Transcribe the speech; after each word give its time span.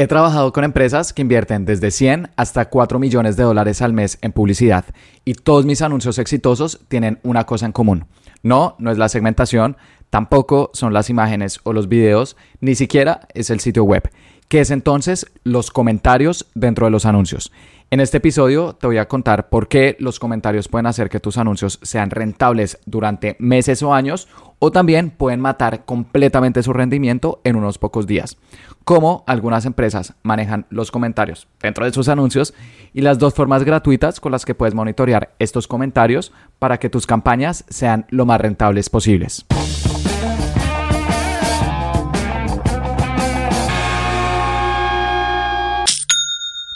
He 0.00 0.06
trabajado 0.06 0.52
con 0.52 0.62
empresas 0.62 1.12
que 1.12 1.22
invierten 1.22 1.64
desde 1.64 1.90
100 1.90 2.30
hasta 2.36 2.66
4 2.66 3.00
millones 3.00 3.36
de 3.36 3.42
dólares 3.42 3.82
al 3.82 3.92
mes 3.92 4.16
en 4.22 4.30
publicidad 4.30 4.84
y 5.24 5.34
todos 5.34 5.66
mis 5.66 5.82
anuncios 5.82 6.20
exitosos 6.20 6.78
tienen 6.86 7.18
una 7.24 7.46
cosa 7.46 7.66
en 7.66 7.72
común. 7.72 8.06
No, 8.44 8.76
no 8.78 8.92
es 8.92 8.98
la 8.98 9.08
segmentación, 9.08 9.76
tampoco 10.08 10.70
son 10.72 10.92
las 10.92 11.10
imágenes 11.10 11.58
o 11.64 11.72
los 11.72 11.88
videos, 11.88 12.36
ni 12.60 12.76
siquiera 12.76 13.26
es 13.34 13.50
el 13.50 13.58
sitio 13.58 13.82
web, 13.82 14.08
que 14.46 14.60
es 14.60 14.70
entonces 14.70 15.26
los 15.42 15.72
comentarios 15.72 16.46
dentro 16.54 16.86
de 16.86 16.92
los 16.92 17.04
anuncios. 17.04 17.50
En 17.90 18.00
este 18.00 18.18
episodio 18.18 18.74
te 18.74 18.86
voy 18.86 18.98
a 18.98 19.08
contar 19.08 19.48
por 19.48 19.66
qué 19.66 19.96
los 19.98 20.18
comentarios 20.18 20.68
pueden 20.68 20.84
hacer 20.84 21.08
que 21.08 21.20
tus 21.20 21.38
anuncios 21.38 21.78
sean 21.80 22.10
rentables 22.10 22.78
durante 22.84 23.34
meses 23.38 23.82
o 23.82 23.94
años 23.94 24.28
o 24.58 24.70
también 24.70 25.08
pueden 25.08 25.40
matar 25.40 25.86
completamente 25.86 26.62
su 26.62 26.74
rendimiento 26.74 27.40
en 27.44 27.56
unos 27.56 27.78
pocos 27.78 28.06
días. 28.06 28.36
Cómo 28.84 29.24
algunas 29.26 29.64
empresas 29.64 30.12
manejan 30.22 30.66
los 30.68 30.90
comentarios 30.90 31.48
dentro 31.62 31.86
de 31.86 31.92
sus 31.94 32.10
anuncios 32.10 32.52
y 32.92 33.00
las 33.00 33.18
dos 33.18 33.32
formas 33.32 33.64
gratuitas 33.64 34.20
con 34.20 34.32
las 34.32 34.44
que 34.44 34.54
puedes 34.54 34.74
monitorear 34.74 35.34
estos 35.38 35.66
comentarios 35.66 36.30
para 36.58 36.76
que 36.76 36.90
tus 36.90 37.06
campañas 37.06 37.64
sean 37.70 38.04
lo 38.10 38.26
más 38.26 38.38
rentables 38.38 38.90
posibles. 38.90 39.46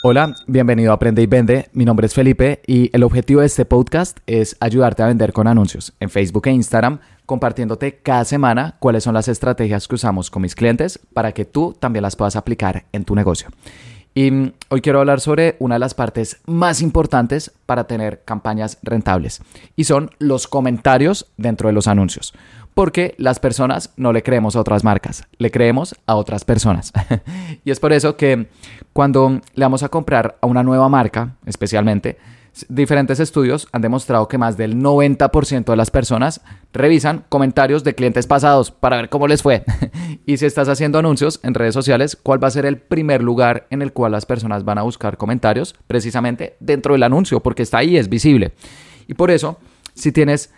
Hola, 0.05 0.35
bienvenido 0.47 0.91
a 0.91 0.95
Aprende 0.95 1.21
y 1.21 1.27
Vende. 1.27 1.69
Mi 1.71 1.85
nombre 1.85 2.07
es 2.07 2.13
Felipe 2.13 2.61
y 2.67 2.89
el 2.93 3.03
objetivo 3.03 3.39
de 3.39 3.45
este 3.45 3.63
podcast 3.63 4.17
es 4.27 4.57
ayudarte 4.59 5.01
a 5.01 5.07
vender 5.07 5.31
con 5.31 5.47
anuncios 5.47 5.93
en 6.01 6.09
Facebook 6.09 6.45
e 6.45 6.51
Instagram, 6.51 6.99
compartiéndote 7.25 7.99
cada 8.03 8.25
semana 8.25 8.75
cuáles 8.79 9.05
son 9.05 9.13
las 9.13 9.29
estrategias 9.29 9.87
que 9.87 9.95
usamos 9.95 10.29
con 10.29 10.41
mis 10.41 10.55
clientes 10.55 10.99
para 11.13 11.31
que 11.31 11.45
tú 11.45 11.73
también 11.79 12.03
las 12.03 12.17
puedas 12.17 12.35
aplicar 12.35 12.83
en 12.91 13.05
tu 13.05 13.15
negocio. 13.15 13.47
Y 14.13 14.29
mm, 14.29 14.51
hoy 14.67 14.81
quiero 14.81 14.99
hablar 14.99 15.21
sobre 15.21 15.55
una 15.59 15.75
de 15.75 15.79
las 15.79 15.93
partes 15.93 16.41
más 16.47 16.81
importantes 16.81 17.53
para 17.65 17.85
tener 17.85 18.23
campañas 18.25 18.79
rentables 18.83 19.41
y 19.77 19.85
son 19.85 20.11
los 20.19 20.49
comentarios 20.49 21.27
dentro 21.37 21.69
de 21.69 21.73
los 21.73 21.87
anuncios 21.87 22.33
porque 22.73 23.15
las 23.17 23.39
personas 23.39 23.91
no 23.97 24.13
le 24.13 24.23
creemos 24.23 24.55
a 24.55 24.61
otras 24.61 24.83
marcas, 24.83 25.23
le 25.37 25.51
creemos 25.51 25.95
a 26.05 26.15
otras 26.15 26.43
personas. 26.45 26.91
y 27.63 27.71
es 27.71 27.79
por 27.79 27.93
eso 27.93 28.17
que 28.17 28.47
cuando 28.93 29.41
le 29.53 29.65
vamos 29.65 29.83
a 29.83 29.89
comprar 29.89 30.37
a 30.41 30.47
una 30.47 30.63
nueva 30.63 30.89
marca, 30.89 31.35
especialmente, 31.45 32.17
diferentes 32.69 33.19
estudios 33.19 33.67
han 33.71 33.81
demostrado 33.81 34.27
que 34.27 34.37
más 34.37 34.57
del 34.57 34.75
90% 34.75 35.65
de 35.65 35.75
las 35.75 35.91
personas 35.91 36.41
revisan 36.71 37.25
comentarios 37.29 37.83
de 37.83 37.95
clientes 37.95 38.27
pasados 38.27 38.71
para 38.71 38.97
ver 38.97 39.09
cómo 39.09 39.27
les 39.27 39.41
fue. 39.41 39.63
y 40.25 40.37
si 40.37 40.45
estás 40.45 40.69
haciendo 40.69 40.99
anuncios 40.99 41.39
en 41.43 41.53
redes 41.53 41.73
sociales, 41.73 42.15
¿cuál 42.21 42.43
va 42.43 42.47
a 42.47 42.51
ser 42.51 42.65
el 42.65 42.77
primer 42.77 43.23
lugar 43.23 43.67
en 43.69 43.81
el 43.81 43.93
cual 43.93 44.11
las 44.11 44.25
personas 44.25 44.63
van 44.65 44.77
a 44.77 44.83
buscar 44.83 45.17
comentarios? 45.17 45.75
Precisamente 45.87 46.55
dentro 46.59 46.93
del 46.93 47.03
anuncio, 47.03 47.39
porque 47.39 47.63
está 47.63 47.79
ahí, 47.79 47.97
es 47.97 48.09
visible. 48.09 48.53
Y 49.07 49.15
por 49.15 49.31
eso, 49.31 49.57
si 49.95 50.11
tienes 50.11 50.51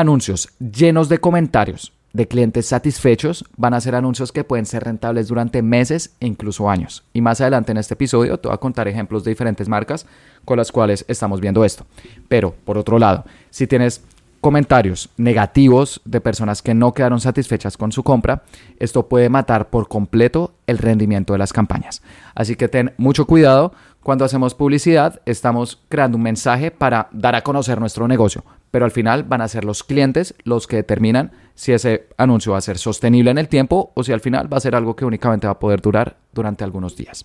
anuncios 0.00 0.48
llenos 0.58 1.08
de 1.08 1.18
comentarios 1.18 1.92
de 2.12 2.26
clientes 2.26 2.66
satisfechos 2.66 3.44
van 3.56 3.74
a 3.74 3.80
ser 3.80 3.94
anuncios 3.94 4.32
que 4.32 4.44
pueden 4.44 4.66
ser 4.66 4.84
rentables 4.84 5.28
durante 5.28 5.62
meses 5.62 6.14
e 6.20 6.26
incluso 6.26 6.70
años. 6.70 7.04
Y 7.12 7.20
más 7.20 7.40
adelante 7.40 7.72
en 7.72 7.78
este 7.78 7.94
episodio 7.94 8.38
te 8.38 8.48
voy 8.48 8.54
a 8.54 8.58
contar 8.58 8.88
ejemplos 8.88 9.24
de 9.24 9.30
diferentes 9.30 9.68
marcas 9.68 10.06
con 10.44 10.56
las 10.56 10.72
cuales 10.72 11.04
estamos 11.08 11.40
viendo 11.40 11.64
esto. 11.64 11.86
Pero, 12.28 12.54
por 12.64 12.78
otro 12.78 12.98
lado, 12.98 13.24
si 13.50 13.66
tienes 13.66 14.02
comentarios 14.40 15.10
negativos 15.16 16.00
de 16.04 16.20
personas 16.20 16.62
que 16.62 16.74
no 16.74 16.94
quedaron 16.94 17.20
satisfechas 17.20 17.76
con 17.76 17.92
su 17.92 18.02
compra, 18.02 18.42
esto 18.78 19.08
puede 19.08 19.28
matar 19.28 19.68
por 19.68 19.88
completo 19.88 20.54
el 20.66 20.78
rendimiento 20.78 21.32
de 21.32 21.40
las 21.40 21.52
campañas. 21.52 22.02
Así 22.34 22.56
que 22.56 22.68
ten 22.68 22.94
mucho 22.96 23.26
cuidado. 23.26 23.72
Cuando 24.08 24.24
hacemos 24.24 24.54
publicidad, 24.54 25.20
estamos 25.26 25.82
creando 25.90 26.16
un 26.16 26.22
mensaje 26.22 26.70
para 26.70 27.10
dar 27.12 27.34
a 27.34 27.42
conocer 27.42 27.78
nuestro 27.78 28.08
negocio, 28.08 28.42
pero 28.70 28.86
al 28.86 28.90
final 28.90 29.22
van 29.22 29.42
a 29.42 29.48
ser 29.48 29.66
los 29.66 29.84
clientes 29.84 30.34
los 30.44 30.66
que 30.66 30.76
determinan 30.76 31.32
si 31.54 31.72
ese 31.72 32.08
anuncio 32.16 32.52
va 32.52 32.58
a 32.58 32.62
ser 32.62 32.78
sostenible 32.78 33.30
en 33.30 33.36
el 33.36 33.48
tiempo 33.48 33.92
o 33.94 34.02
si 34.02 34.12
al 34.14 34.20
final 34.20 34.50
va 34.50 34.56
a 34.56 34.60
ser 34.60 34.74
algo 34.74 34.96
que 34.96 35.04
únicamente 35.04 35.46
va 35.46 35.52
a 35.52 35.58
poder 35.58 35.82
durar 35.82 36.16
durante 36.32 36.64
algunos 36.64 36.96
días. 36.96 37.22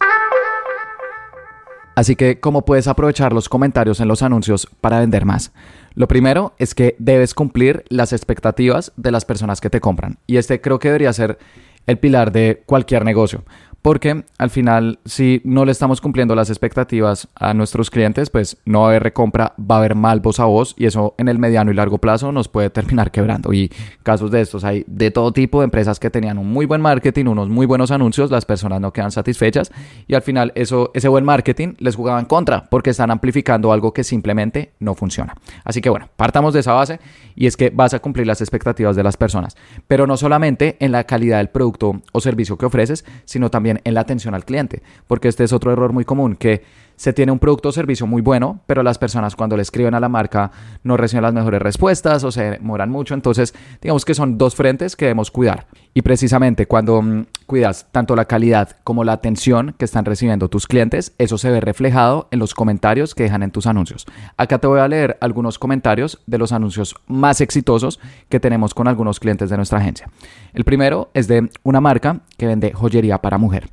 Así 1.95 2.17
que, 2.17 2.41
¿cómo 2.41 2.65
puedes 2.65 2.89
aprovechar 2.89 3.31
los 3.31 3.47
comentarios 3.47 4.01
en 4.01 4.09
los 4.09 4.21
anuncios 4.21 4.67
para 4.81 4.99
vender 4.99 5.23
más? 5.23 5.53
Lo 5.93 6.09
primero 6.09 6.51
es 6.57 6.75
que 6.75 6.97
debes 6.99 7.33
cumplir 7.33 7.85
las 7.87 8.11
expectativas 8.11 8.91
de 8.97 9.11
las 9.11 9.23
personas 9.23 9.61
que 9.61 9.69
te 9.69 9.79
compran. 9.79 10.17
Y 10.27 10.35
este 10.35 10.59
creo 10.59 10.79
que 10.79 10.89
debería 10.89 11.13
ser 11.13 11.39
el 11.87 11.97
pilar 11.97 12.33
de 12.33 12.61
cualquier 12.65 13.05
negocio. 13.05 13.45
Porque 13.83 14.23
al 14.37 14.49
final, 14.49 14.99
si 15.03 15.41
no 15.43 15.65
le 15.65 15.73
estamos 15.73 15.99
cumpliendo 15.99 16.35
las 16.35 16.49
expectativas 16.49 17.27
a 17.35 17.53
nuestros 17.53 17.91
clientes, 17.91 18.29
pues 18.29 18.55
no 18.63 18.79
va 18.79 18.85
a 18.85 18.89
haber 18.91 19.03
recompra, 19.03 19.55
va 19.59 19.75
a 19.75 19.79
haber 19.79 19.93
mal 19.93 20.21
voz 20.21 20.39
a 20.39 20.45
voz 20.45 20.73
y 20.77 20.85
eso 20.85 21.15
en 21.17 21.27
el 21.27 21.37
mediano 21.37 21.69
y 21.69 21.73
largo 21.73 21.97
plazo 21.97 22.31
nos 22.31 22.47
puede 22.47 22.69
terminar 22.69 23.11
quebrando. 23.11 23.51
Y 23.51 23.69
casos 24.01 24.31
de 24.31 24.39
estos 24.39 24.63
hay 24.63 24.85
de 24.87 25.11
todo 25.11 25.33
tipo 25.33 25.59
de 25.59 25.65
empresas 25.65 25.99
que 25.99 26.09
tenían 26.09 26.37
un 26.37 26.49
muy 26.49 26.65
buen 26.65 26.79
marketing, 26.79 27.25
unos 27.25 27.49
muy 27.49 27.65
buenos 27.65 27.91
anuncios, 27.91 28.31
las 28.31 28.45
personas 28.45 28.79
no 28.79 28.93
quedan 28.93 29.11
satisfechas 29.11 29.69
y 30.07 30.15
al 30.15 30.21
final 30.21 30.53
eso, 30.55 30.91
ese 30.93 31.09
buen 31.09 31.25
marketing 31.25 31.73
les 31.79 31.97
jugaba 31.97 32.21
en 32.21 32.25
contra 32.25 32.69
porque 32.69 32.91
están 32.91 33.11
amplificando 33.11 33.73
algo 33.73 33.93
que 33.93 34.05
simplemente 34.05 34.71
no 34.79 34.95
funciona. 34.95 35.35
Así 35.65 35.81
que 35.81 35.89
bueno, 35.89 36.07
partamos 36.15 36.53
de 36.53 36.61
esa 36.61 36.71
base 36.71 37.01
y 37.35 37.47
es 37.47 37.57
que 37.57 37.69
vas 37.69 37.93
a 37.93 37.99
cumplir 37.99 38.27
las 38.27 38.39
expectativas 38.39 38.95
de 38.95 39.03
las 39.03 39.17
personas, 39.17 39.57
pero 39.87 40.07
no 40.07 40.15
solamente 40.15 40.77
en 40.79 40.93
la 40.93 41.03
calidad 41.03 41.39
del 41.39 41.49
producto 41.49 42.01
o 42.13 42.21
servicio 42.21 42.57
que 42.57 42.65
ofreces, 42.65 43.03
sino 43.25 43.51
también 43.51 43.72
en 43.83 43.93
la 43.93 44.01
atención 44.01 44.35
al 44.35 44.45
cliente, 44.45 44.81
porque 45.07 45.27
este 45.27 45.43
es 45.43 45.53
otro 45.53 45.71
error 45.71 45.93
muy 45.93 46.05
común, 46.05 46.35
que 46.35 46.63
se 46.95 47.13
tiene 47.13 47.31
un 47.31 47.39
producto 47.39 47.69
o 47.69 47.71
servicio 47.71 48.07
muy 48.07 48.21
bueno, 48.21 48.59
pero 48.65 48.83
las 48.83 48.97
personas 48.97 49.35
cuando 49.35 49.55
le 49.55 49.61
escriben 49.61 49.93
a 49.93 49.99
la 49.99 50.09
marca 50.09 50.51
no 50.83 50.97
reciben 50.97 51.23
las 51.23 51.33
mejores 51.33 51.61
respuestas 51.61 52.23
o 52.23 52.31
se 52.31 52.51
demoran 52.51 52.89
mucho, 52.89 53.13
entonces 53.13 53.53
digamos 53.81 54.05
que 54.05 54.13
son 54.13 54.37
dos 54.37 54.55
frentes 54.55 54.95
que 54.95 55.05
debemos 55.05 55.31
cuidar. 55.31 55.67
Y 55.93 56.01
precisamente 56.01 56.65
cuando 56.65 57.01
mm, 57.01 57.25
cuidas 57.45 57.87
tanto 57.91 58.15
la 58.15 58.25
calidad 58.25 58.77
como 58.83 59.03
la 59.03 59.13
atención 59.13 59.75
que 59.77 59.85
están 59.85 60.05
recibiendo 60.05 60.49
tus 60.49 60.67
clientes, 60.67 61.13
eso 61.17 61.37
se 61.37 61.51
ve 61.51 61.59
reflejado 61.61 62.27
en 62.31 62.39
los 62.39 62.53
comentarios 62.53 63.15
que 63.15 63.23
dejan 63.23 63.43
en 63.43 63.51
tus 63.51 63.67
anuncios. 63.67 64.05
Acá 64.37 64.59
te 64.59 64.67
voy 64.67 64.79
a 64.79 64.87
leer 64.87 65.17
algunos 65.21 65.59
comentarios 65.59 66.19
de 66.25 66.37
los 66.37 66.51
anuncios 66.51 66.95
más 67.07 67.41
exitosos 67.41 67.99
que 68.29 68.39
tenemos 68.39 68.73
con 68.73 68.87
algunos 68.87 69.19
clientes 69.19 69.49
de 69.49 69.57
nuestra 69.57 69.79
agencia. 69.79 70.09
El 70.53 70.63
primero 70.63 71.09
es 71.13 71.27
de 71.27 71.49
una 71.63 71.81
marca 71.81 72.21
que 72.37 72.47
vende 72.47 72.73
joyería 72.73 73.21
para 73.21 73.37
mujer. 73.37 73.69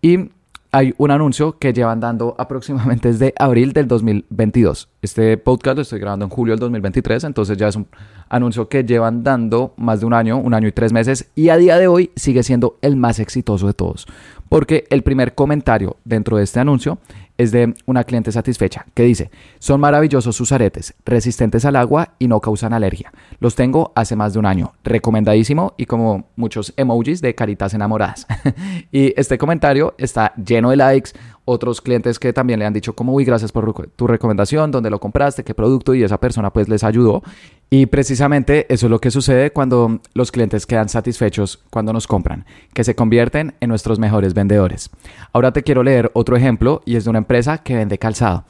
Y 0.00 0.30
hay 0.72 0.94
un 0.98 1.10
anuncio 1.10 1.58
que 1.58 1.72
llevan 1.72 2.00
dando 2.00 2.34
aproximadamente 2.38 3.08
desde 3.08 3.34
abril 3.38 3.72
del 3.72 3.88
2022. 3.88 4.88
Este 5.02 5.36
podcast 5.36 5.76
lo 5.76 5.82
estoy 5.82 6.00
grabando 6.00 6.24
en 6.24 6.30
julio 6.30 6.52
del 6.52 6.60
2023, 6.60 7.24
entonces 7.24 7.56
ya 7.56 7.68
es 7.68 7.76
un 7.76 7.86
anuncio 8.28 8.68
que 8.68 8.84
llevan 8.84 9.22
dando 9.22 9.74
más 9.76 10.00
de 10.00 10.06
un 10.06 10.14
año, 10.14 10.38
un 10.38 10.54
año 10.54 10.68
y 10.68 10.72
tres 10.72 10.92
meses, 10.92 11.30
y 11.34 11.48
a 11.48 11.56
día 11.56 11.78
de 11.78 11.88
hoy 11.88 12.10
sigue 12.16 12.42
siendo 12.42 12.78
el 12.82 12.96
más 12.96 13.18
exitoso 13.18 13.66
de 13.66 13.74
todos. 13.74 14.06
Porque 14.48 14.84
el 14.90 15.02
primer 15.02 15.34
comentario 15.34 15.96
dentro 16.04 16.36
de 16.36 16.44
este 16.44 16.60
anuncio 16.60 16.98
es 17.38 17.52
de 17.52 17.74
una 17.86 18.04
cliente 18.04 18.32
satisfecha 18.32 18.86
que 18.94 19.02
dice, 19.02 19.30
son 19.58 19.80
maravillosos 19.80 20.34
sus 20.36 20.52
aretes, 20.52 20.94
resistentes 21.04 21.64
al 21.64 21.76
agua 21.76 22.14
y 22.18 22.28
no 22.28 22.40
causan 22.40 22.72
alergia. 22.72 23.12
Los 23.40 23.54
tengo 23.54 23.92
hace 23.94 24.16
más 24.16 24.32
de 24.32 24.38
un 24.38 24.46
año, 24.46 24.72
recomendadísimo 24.84 25.74
y 25.76 25.86
como 25.86 26.30
muchos 26.36 26.72
emojis 26.76 27.20
de 27.20 27.34
caritas 27.34 27.74
enamoradas. 27.74 28.26
y 28.92 29.12
este 29.20 29.38
comentario 29.38 29.94
está 29.98 30.32
lleno 30.34 30.70
de 30.70 30.76
likes, 30.76 31.12
otros 31.44 31.80
clientes 31.80 32.18
que 32.18 32.32
también 32.32 32.58
le 32.58 32.66
han 32.66 32.72
dicho 32.72 32.94
como, 32.94 33.14
uy, 33.14 33.24
gracias 33.24 33.52
por 33.52 33.90
tu 33.90 34.06
recomendación, 34.06 34.70
dónde 34.70 34.90
lo 34.90 34.98
compraste, 34.98 35.44
qué 35.44 35.54
producto 35.54 35.94
y 35.94 36.02
esa 36.02 36.18
persona 36.18 36.52
pues 36.52 36.68
les 36.68 36.82
ayudó. 36.82 37.22
Y 37.68 37.86
precisamente 37.86 38.72
eso 38.72 38.86
es 38.86 38.90
lo 38.90 39.00
que 39.00 39.10
sucede 39.10 39.50
cuando 39.50 40.00
los 40.14 40.30
clientes 40.30 40.66
quedan 40.66 40.88
satisfechos 40.88 41.64
cuando 41.70 41.92
nos 41.92 42.06
compran, 42.06 42.46
que 42.72 42.84
se 42.84 42.94
convierten 42.94 43.54
en 43.60 43.68
nuestros 43.68 43.98
mejores 43.98 44.34
vendedores. 44.34 44.90
Ahora 45.32 45.52
te 45.52 45.64
quiero 45.64 45.82
leer 45.82 46.10
otro 46.14 46.36
ejemplo 46.36 46.82
y 46.84 46.94
es 46.96 47.04
de 47.04 47.10
una 47.10 47.18
empresa 47.18 47.58
que 47.58 47.74
vende 47.74 47.98
calzado. 47.98 48.44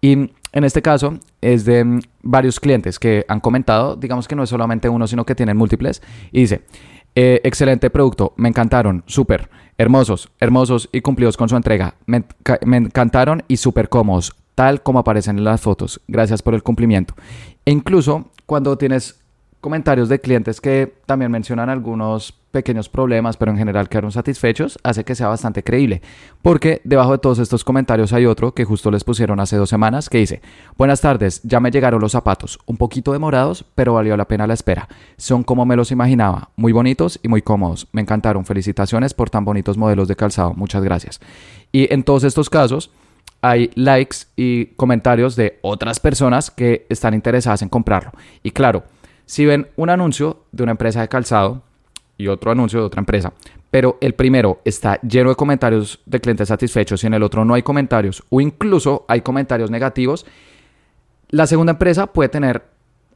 Y 0.00 0.30
en 0.52 0.64
este 0.64 0.80
caso 0.80 1.18
es 1.40 1.64
de 1.64 1.84
mm, 1.84 2.00
varios 2.22 2.60
clientes 2.60 2.98
que 2.98 3.24
han 3.28 3.40
comentado, 3.40 3.96
digamos 3.96 4.26
que 4.26 4.36
no 4.36 4.42
es 4.42 4.50
solamente 4.50 4.88
uno, 4.88 5.06
sino 5.06 5.26
que 5.26 5.34
tienen 5.34 5.56
múltiples, 5.56 6.02
y 6.30 6.40
dice, 6.40 6.62
eh, 7.14 7.40
excelente 7.44 7.90
producto, 7.90 8.32
me 8.36 8.48
encantaron, 8.48 9.02
súper, 9.06 9.50
hermosos, 9.76 10.30
hermosos 10.40 10.88
y 10.92 11.00
cumplidos 11.00 11.36
con 11.36 11.48
su 11.48 11.56
entrega, 11.56 11.94
me, 12.06 12.24
me 12.64 12.78
encantaron 12.78 13.42
y 13.48 13.58
súper 13.58 13.88
cómodos, 13.88 14.34
tal 14.54 14.82
como 14.82 14.98
aparecen 14.98 15.38
en 15.38 15.44
las 15.44 15.60
fotos, 15.60 16.00
gracias 16.08 16.42
por 16.42 16.54
el 16.54 16.62
cumplimiento. 16.62 17.14
E 17.64 17.70
incluso 17.70 18.30
cuando 18.52 18.76
tienes 18.76 19.18
comentarios 19.62 20.10
de 20.10 20.20
clientes 20.20 20.60
que 20.60 20.92
también 21.06 21.30
mencionan 21.30 21.70
algunos 21.70 22.32
pequeños 22.50 22.90
problemas, 22.90 23.38
pero 23.38 23.50
en 23.50 23.56
general 23.56 23.88
quedaron 23.88 24.12
satisfechos, 24.12 24.78
hace 24.82 25.04
que 25.04 25.14
sea 25.14 25.28
bastante 25.28 25.64
creíble. 25.64 26.02
Porque 26.42 26.82
debajo 26.84 27.12
de 27.12 27.18
todos 27.18 27.38
estos 27.38 27.64
comentarios 27.64 28.12
hay 28.12 28.26
otro 28.26 28.52
que 28.52 28.66
justo 28.66 28.90
les 28.90 29.04
pusieron 29.04 29.40
hace 29.40 29.56
dos 29.56 29.70
semanas 29.70 30.10
que 30.10 30.18
dice, 30.18 30.42
buenas 30.76 31.00
tardes, 31.00 31.40
ya 31.44 31.60
me 31.60 31.70
llegaron 31.70 32.02
los 32.02 32.12
zapatos, 32.12 32.58
un 32.66 32.76
poquito 32.76 33.14
demorados, 33.14 33.64
pero 33.74 33.94
valió 33.94 34.18
la 34.18 34.28
pena 34.28 34.46
la 34.46 34.52
espera. 34.52 34.86
Son 35.16 35.44
como 35.44 35.64
me 35.64 35.74
los 35.74 35.90
imaginaba, 35.92 36.50
muy 36.56 36.72
bonitos 36.72 37.20
y 37.22 37.28
muy 37.28 37.40
cómodos. 37.40 37.88
Me 37.92 38.02
encantaron, 38.02 38.44
felicitaciones 38.44 39.14
por 39.14 39.30
tan 39.30 39.46
bonitos 39.46 39.78
modelos 39.78 40.08
de 40.08 40.16
calzado, 40.16 40.52
muchas 40.52 40.84
gracias. 40.84 41.20
Y 41.72 41.90
en 41.90 42.02
todos 42.02 42.24
estos 42.24 42.50
casos, 42.50 42.90
hay 43.42 43.70
likes 43.74 44.18
y 44.36 44.66
comentarios 44.76 45.36
de 45.36 45.58
otras 45.62 46.00
personas 46.00 46.50
que 46.50 46.86
están 46.88 47.12
interesadas 47.12 47.62
en 47.62 47.68
comprarlo. 47.68 48.12
Y 48.42 48.52
claro, 48.52 48.84
si 49.26 49.44
ven 49.44 49.68
un 49.76 49.90
anuncio 49.90 50.44
de 50.52 50.62
una 50.62 50.72
empresa 50.72 51.00
de 51.00 51.08
calzado 51.08 51.62
y 52.16 52.28
otro 52.28 52.52
anuncio 52.52 52.80
de 52.80 52.86
otra 52.86 53.00
empresa, 53.00 53.32
pero 53.70 53.98
el 54.00 54.14
primero 54.14 54.60
está 54.64 55.00
lleno 55.00 55.30
de 55.30 55.36
comentarios 55.36 56.00
de 56.06 56.20
clientes 56.20 56.48
satisfechos 56.48 57.02
y 57.02 57.06
en 57.08 57.14
el 57.14 57.22
otro 57.22 57.44
no 57.44 57.54
hay 57.54 57.62
comentarios 57.62 58.22
o 58.30 58.40
incluso 58.40 59.04
hay 59.08 59.22
comentarios 59.22 59.70
negativos, 59.70 60.24
la 61.30 61.46
segunda 61.46 61.72
empresa 61.72 62.06
puede 62.06 62.28
tener 62.28 62.62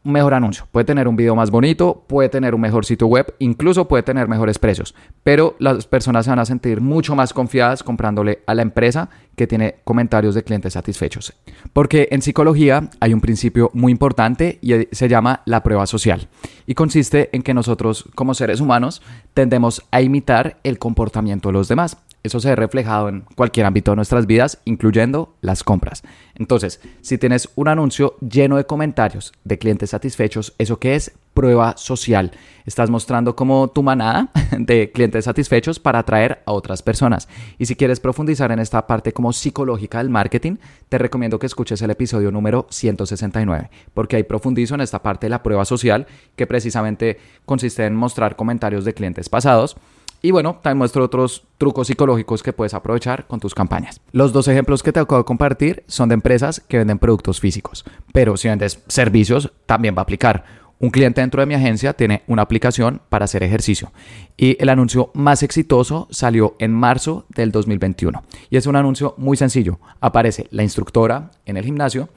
un 0.07 0.13
mejor 0.13 0.35
anuncio, 0.35 0.67
puede 0.71 0.85
tener 0.85 1.09
un 1.09 1.17
video 1.17 1.35
más 1.35 1.51
bonito, 1.51 2.05
puede 2.07 2.29
tener 2.29 2.55
un 2.55 2.61
mejor 2.61 2.87
sitio 2.87 3.09
web, 3.09 3.35
incluso 3.41 3.89
puede 3.89 4.05
tener 4.05 4.29
mejores 4.29 4.59
precios, 4.59 4.95
pero 5.25 5.57
las 5.59 5.87
personas 5.87 6.25
se 6.25 6.31
van 6.31 6.39
a 6.39 6.45
sentir 6.45 6.81
mucho 6.81 7.17
más 7.17 7.33
confiadas 7.33 7.83
comprándole 7.83 8.43
a 8.47 8.55
la 8.55 8.63
empresa 8.63 9.11
que 9.35 9.47
tiene 9.47 9.77
comentarios 9.85 10.35
de 10.35 10.45
clientes 10.45 10.75
satisfechos. 10.75 11.35
Porque 11.73 12.09
en 12.11 12.23
psicología 12.23 12.89
hay 13.01 13.13
un 13.13 13.21
principio 13.21 13.71
muy 13.75 13.93
importante 13.93 14.59
y 14.63 14.73
se 14.93 15.09
llama 15.09 15.43
la 15.45 15.63
prueba 15.63 15.87
social 15.87 16.29
y 16.67 16.75
consiste 16.75 17.31
en 17.33 17.43
que 17.43 17.55
nosotros 17.55 18.05
como 18.15 18.35
seres 18.35 18.61
humanos 18.61 19.03
tendemos 19.35 19.83
a 19.91 20.03
imitar 20.03 20.59
el 20.63 20.79
comportamiento 20.79 21.49
de 21.49 21.55
los 21.55 21.69
demás. 21.69 21.99
Eso 22.27 22.41
se 22.41 22.49
ve 22.49 22.57
reflejado 22.57 23.09
en 23.09 23.25
cualquier 23.37 23.67
ámbito 23.67 23.93
de 23.93 23.97
nuestras 23.97 24.27
vidas, 24.27 24.59
incluyendo 24.65 25.35
las 25.41 25.63
compras. 25.63 26.03
Entonces, 26.35 26.81
si 27.01 27.19
tienes 27.19 27.49
un 27.55 27.69
anuncio 27.69 28.17
lleno 28.21 28.57
de 28.57 28.65
comentarios 28.65 29.33
de 29.45 29.59
clientes 29.59 29.91
satisfechos, 29.91 30.55
¿eso 30.59 30.79
qué 30.79 30.97
es? 30.97 31.13
Prueba 31.35 31.77
social. 31.77 32.33
Estás 32.65 32.91
mostrando 32.91 33.37
como 33.37 33.69
tu 33.69 33.83
manada 33.83 34.31
de 34.59 34.91
clientes 34.91 35.27
satisfechos 35.27 35.79
para 35.79 36.01
atraer 36.01 36.43
a 36.47 36.53
otras 36.53 36.83
personas. 36.83 37.29
Y 37.59 37.67
si 37.67 37.77
quieres 37.77 38.01
profundizar 38.01 38.51
en 38.51 38.59
esta 38.59 38.87
parte 38.87 39.13
como 39.13 39.33
psicológica 39.33 39.99
del 39.99 40.11
marketing, 40.11 40.57
te 40.89 40.99
recomiendo 40.99 41.39
que 41.39 41.47
escuches 41.47 41.81
el 41.83 41.91
episodio 41.91 42.33
número 42.33 42.67
169, 42.71 43.71
porque 43.95 44.17
ahí 44.17 44.25
profundizo 44.25 44.75
en 44.75 44.81
esta 44.81 45.03
parte 45.03 45.27
de 45.27 45.31
la 45.31 45.43
prueba 45.43 45.65
social, 45.65 46.07
que 46.35 46.47
precisamente 46.47 47.19
consiste 47.45 47.87
en 47.87 47.95
mostrar 47.95 48.35
comentarios 48.35 48.85
de 48.85 48.95
clientes 48.95 49.29
pasados 49.29 49.77
y 50.23 50.31
bueno, 50.31 50.59
también 50.63 50.79
muestro 50.79 51.05
otros 51.05 51.45
trucos 51.59 51.87
psicológicos 51.87 52.43
que 52.43 52.53
puedes 52.53 52.75
aprovechar 52.75 53.27
con 53.27 53.41
tus 53.41 53.55
campañas. 53.55 54.01
Los 54.13 54.33
dos 54.33 54.49
ejemplos 54.49 54.83
que 54.83 54.93
te 54.93 55.01
acabo 55.01 55.23
de 55.23 55.25
compartir 55.25 55.85
son 55.87 56.09
de 56.09 56.15
empresas 56.15 56.61
que 56.61 56.79
venden 56.79 56.99
productos 56.99 57.41
físicos, 57.41 57.85
pero 58.13 58.37
si 58.37 58.49
vendes 58.49 58.83
servicios, 58.89 59.53
también 59.67 59.95
va 59.95 60.01
a 60.01 60.03
aplicar. 60.03 60.45
Un 60.79 60.91
cliente 60.91 61.23
dentro 61.23 61.41
de 61.41 61.47
mi 61.47 61.55
agencia 61.55 61.95
tiene 61.95 62.23
una 62.27 62.43
aplicación 62.43 63.01
para 63.09 63.25
hacer 63.25 63.43
ejercicio 63.43 63.93
y 64.37 64.61
el 64.61 64.69
anuncio 64.69 65.11
más 65.15 65.43
exitoso 65.43 66.07
salió 66.11 66.55
en 66.59 66.73
marzo 66.73 67.25
del 67.31 67.51
2021 67.51 68.23
y 68.51 68.59
es 68.59 68.67
un 68.67 68.77
anuncio 68.77 69.15
muy 69.17 69.39
sencillo. 69.39 69.81
Aparece 70.01 70.49
la 70.51 70.63
instructora 70.63 71.31
en 71.47 71.57
el 71.57 71.65
gimnasio 71.65 72.11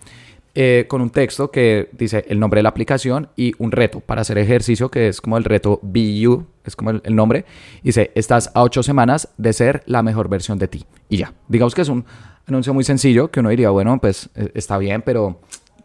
eh, 0.55 0.85
con 0.87 1.01
un 1.01 1.11
texto 1.11 1.51
que 1.51 1.89
dice 1.91 2.25
el 2.27 2.39
nombre 2.39 2.59
de 2.59 2.63
la 2.63 2.69
aplicación 2.69 3.29
y 3.35 3.53
un 3.59 3.71
reto 3.71 3.99
para 3.99 4.21
hacer 4.21 4.37
ejercicio 4.37 4.89
que 4.89 5.07
es 5.07 5.21
como 5.21 5.37
el 5.37 5.43
reto 5.43 5.79
BU, 5.83 6.45
es 6.65 6.75
como 6.75 6.89
el, 6.91 7.15
nombre. 7.15 7.45
Dice, 7.83 8.11
estás 8.15 8.51
a 8.53 8.63
ocho 8.63 8.81
semanas 8.81 9.29
de 9.37 9.53
ser 9.53 9.83
la 9.85 10.01
mejor 10.03 10.27
versión 10.27 10.57
de 10.57 10.67
ti. 10.67 10.85
Y 11.07 11.17
ya, 11.17 11.33
digamos 11.47 11.75
que 11.75 11.81
es 11.81 11.89
un 11.89 12.05
anuncio 12.47 12.73
muy 12.73 12.83
sencillo 12.83 13.29
que 13.29 13.39
uno 13.39 13.49
diría, 13.49 13.69
bueno, 13.69 13.99
pues 13.99 14.29
eh, 14.35 14.51
está 14.55 14.77
bien, 14.77 15.03
pero 15.03 15.39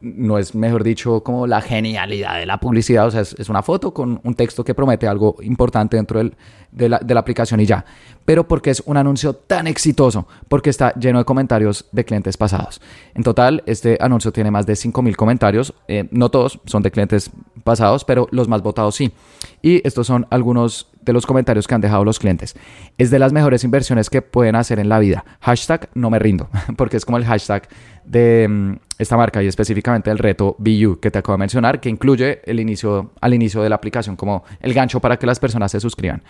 no 0.05 0.39
es, 0.39 0.55
mejor 0.55 0.85
dicho, 0.85 1.23
como 1.23 1.47
la 1.47 1.61
genialidad 1.61 2.39
de 2.39 2.47
la 2.47 2.59
publicidad. 2.59 3.07
O 3.07 3.11
sea, 3.11 3.23
es, 3.23 3.49
una 3.49 3.63
foto 3.63 3.93
con 3.93 4.21
un 4.23 4.35
texto 4.35 4.65
que 4.65 4.75
promete 4.75 5.07
algo 5.07 5.37
importante 5.41 5.97
dentro 5.97 6.23
de, 6.71 6.89
la, 6.89 6.99
de, 6.99 7.15
la, 7.15 7.21
aplicación 7.21 7.61
y 7.61 7.67
ya. 7.67 7.85
Pero 8.25 8.47
porque 8.47 8.71
es 8.71 8.83
un 8.87 8.97
anuncio 8.97 9.35
tan 9.35 9.67
exitoso, 9.67 10.27
porque 10.49 10.71
está 10.71 10.95
lleno 10.95 11.19
de 11.19 11.25
comentarios 11.25 11.87
de 11.93 12.05
clientes 12.05 12.37
pasados. 12.37 12.81
En 13.15 13.23
total, 13.23 13.63
este 13.67 13.99
anuncio 14.01 14.33
tiene 14.33 14.51
más 14.51 14.67
de 14.67 14.75
5.000 14.75 15.17
comentarios. 15.17 15.75
Eh, 15.89 16.09
no 16.11 16.31
todos 16.31 16.61
son 16.67 16.83
de 16.83 16.91
clientes 16.91 17.31
pasados, 17.65 18.05
pero 18.05 18.29
los 18.31 18.49
más 18.49 18.63
votados 18.63 18.95
sí. 18.95 19.13
Y 19.63 19.87
estos 19.87 20.07
son 20.07 20.27
algunos 20.31 20.89
de 21.05 21.13
los 21.13 21.27
comentarios 21.27 21.67
que 21.67 21.75
han 21.75 21.81
dejado 21.81 22.05
los 22.05 22.19
clientes. 22.19 22.57
Es 22.99 23.11
de 23.11 23.19
las 23.19 23.33
mejores 23.33 23.65
inversiones 23.65 24.11
que 24.11 24.23
pueden 24.23 24.57
hacer 24.57 24.79
en 24.79 24.89
la 24.89 24.99
vida. 24.99 25.25
Hashtag 25.41 25.89
no 25.95 26.11
me 26.11 26.19
rindo, 26.19 26.49
porque 26.77 26.97
es 26.97 27.05
como 27.05 27.19
el 27.19 27.25
hashtag 27.25 27.69
de 28.05 28.47
mm, 28.49 28.73
esta 28.99 29.17
marca 29.17 29.43
y 29.43 29.47
específicamente 29.47 30.11
el 30.11 30.19
reto 30.19 30.57
BU 30.59 31.01
que 31.01 31.11
te 31.11 31.19
acabo 31.19 31.35
de 31.35 31.41
mencionar, 31.41 31.81
que 31.81 31.89
incluye 31.89 32.41
el 32.45 32.61
inicio, 32.61 33.11
al 33.21 33.35
inicio 33.35 33.63
de 33.63 33.69
la 33.69 33.75
aplicación 33.75 34.17
como 34.17 34.45
el 34.61 34.73
gancho 34.73 35.01
para 35.01 35.19
que 35.19 35.27
las 35.27 35.41
personas 35.41 35.73
se 35.73 35.81
suscriban. 35.81 36.23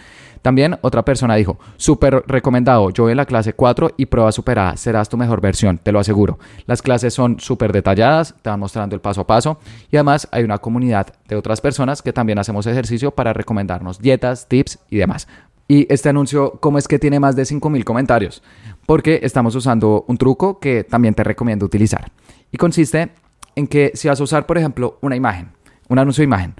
También 0.43 0.79
otra 0.83 1.05
persona 1.05 1.35
dijo, 1.37 1.59
súper 1.77 2.25
recomendado, 2.27 2.91
yo 2.91 3.09
en 3.11 3.17
la 3.17 3.27
clase 3.27 3.55
4 3.55 3.93
y 3.97 4.07
prueba 4.07 4.33
superada, 4.33 4.77
serás 4.77 5.09
tu 5.09 5.17
mejor 5.17 5.41
versión, 5.41 5.79
te 5.79 5.93
lo 5.93 5.99
aseguro. 6.01 6.39
Las 6.67 6.83
clases 6.83 7.15
son 7.15 7.41
súper 7.41 7.73
detalladas, 7.73 8.35
te 8.43 8.51
van 8.51 8.61
mostrando 8.61 8.95
el 8.95 9.01
paso 9.01 9.23
a 9.23 9.27
paso 9.27 9.59
y 9.91 9.97
además 9.97 10.29
hay 10.31 10.45
una 10.45 10.59
comunidad 10.59 11.15
de 11.29 11.37
otras 11.37 11.61
personas 11.61 12.03
que 12.03 12.13
también 12.13 12.39
hacemos 12.39 12.67
ejercicio 12.67 13.11
para 13.11 13.33
recomendarnos 13.33 14.01
dietas, 14.01 14.49
tips 14.49 14.79
y 14.91 14.97
demás. 14.97 15.29
Y 15.67 15.87
este 15.93 16.09
anuncio, 16.09 16.59
¿cómo 16.61 16.79
es 16.79 16.87
que 16.87 16.99
tiene 16.99 17.21
más 17.21 17.37
de 17.37 17.43
5.000 17.45 17.85
comentarios? 17.85 18.43
Porque 18.87 19.21
estamos 19.23 19.55
usando 19.55 20.05
un 20.09 20.19
truco 20.19 20.59
que 20.59 20.85
también 20.85 21.15
te 21.15 21.25
recomiendo 21.25 21.65
utilizar. 21.65 22.13
Y 22.53 22.59
consiste 22.59 23.11
en 23.57 23.67
que 23.67 23.93
si 23.95 24.09
vas 24.09 24.21
a 24.21 24.25
usar, 24.25 24.47
por 24.47 24.59
ejemplo, 24.59 24.99
una 25.01 25.17
imagen, 25.17 25.53
un 25.89 25.99
anuncio 25.99 26.23
de 26.23 26.27
imagen, 26.27 26.55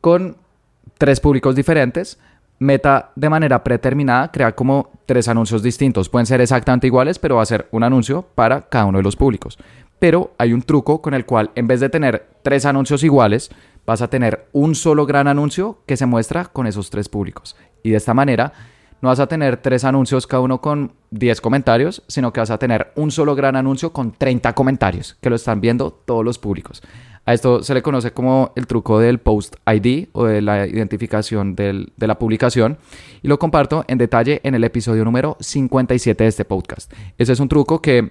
con 0.00 0.36
tres 0.98 1.20
públicos 1.20 1.54
diferentes, 1.54 2.18
Meta 2.58 3.12
de 3.16 3.28
manera 3.28 3.62
predeterminada 3.62 4.32
crea 4.32 4.54
como 4.54 4.90
tres 5.04 5.28
anuncios 5.28 5.62
distintos. 5.62 6.08
Pueden 6.08 6.24
ser 6.24 6.40
exactamente 6.40 6.86
iguales, 6.86 7.18
pero 7.18 7.36
va 7.36 7.42
a 7.42 7.46
ser 7.46 7.68
un 7.70 7.82
anuncio 7.82 8.22
para 8.34 8.62
cada 8.62 8.86
uno 8.86 8.96
de 8.96 9.04
los 9.04 9.14
públicos. 9.14 9.58
Pero 9.98 10.32
hay 10.38 10.54
un 10.54 10.62
truco 10.62 11.02
con 11.02 11.12
el 11.12 11.26
cual 11.26 11.50
en 11.54 11.66
vez 11.66 11.80
de 11.80 11.90
tener 11.90 12.26
tres 12.42 12.64
anuncios 12.64 13.02
iguales, 13.02 13.50
vas 13.84 14.00
a 14.00 14.08
tener 14.08 14.46
un 14.52 14.74
solo 14.74 15.04
gran 15.04 15.28
anuncio 15.28 15.82
que 15.86 15.98
se 15.98 16.06
muestra 16.06 16.46
con 16.46 16.66
esos 16.66 16.88
tres 16.88 17.10
públicos. 17.10 17.56
Y 17.86 17.90
de 17.90 17.98
esta 17.98 18.14
manera 18.14 18.52
no 19.00 19.10
vas 19.10 19.20
a 19.20 19.28
tener 19.28 19.58
tres 19.58 19.84
anuncios 19.84 20.26
cada 20.26 20.40
uno 20.40 20.60
con 20.60 20.94
10 21.12 21.40
comentarios, 21.40 22.02
sino 22.08 22.32
que 22.32 22.40
vas 22.40 22.50
a 22.50 22.58
tener 22.58 22.90
un 22.96 23.12
solo 23.12 23.36
gran 23.36 23.54
anuncio 23.54 23.92
con 23.92 24.10
30 24.10 24.54
comentarios 24.54 25.16
que 25.20 25.30
lo 25.30 25.36
están 25.36 25.60
viendo 25.60 25.92
todos 25.92 26.24
los 26.24 26.36
públicos. 26.36 26.82
A 27.26 27.32
esto 27.32 27.62
se 27.62 27.74
le 27.74 27.82
conoce 27.82 28.10
como 28.10 28.52
el 28.56 28.66
truco 28.66 28.98
del 28.98 29.20
post 29.20 29.54
ID 29.72 30.08
o 30.14 30.24
de 30.24 30.42
la 30.42 30.66
identificación 30.66 31.54
de 31.54 31.86
la 31.96 32.18
publicación 32.18 32.78
y 33.22 33.28
lo 33.28 33.38
comparto 33.38 33.84
en 33.86 33.98
detalle 33.98 34.40
en 34.42 34.56
el 34.56 34.64
episodio 34.64 35.04
número 35.04 35.36
57 35.38 36.24
de 36.24 36.28
este 36.28 36.44
podcast. 36.44 36.92
Ese 37.18 37.34
es 37.34 37.38
un 37.38 37.48
truco 37.48 37.80
que 37.80 38.10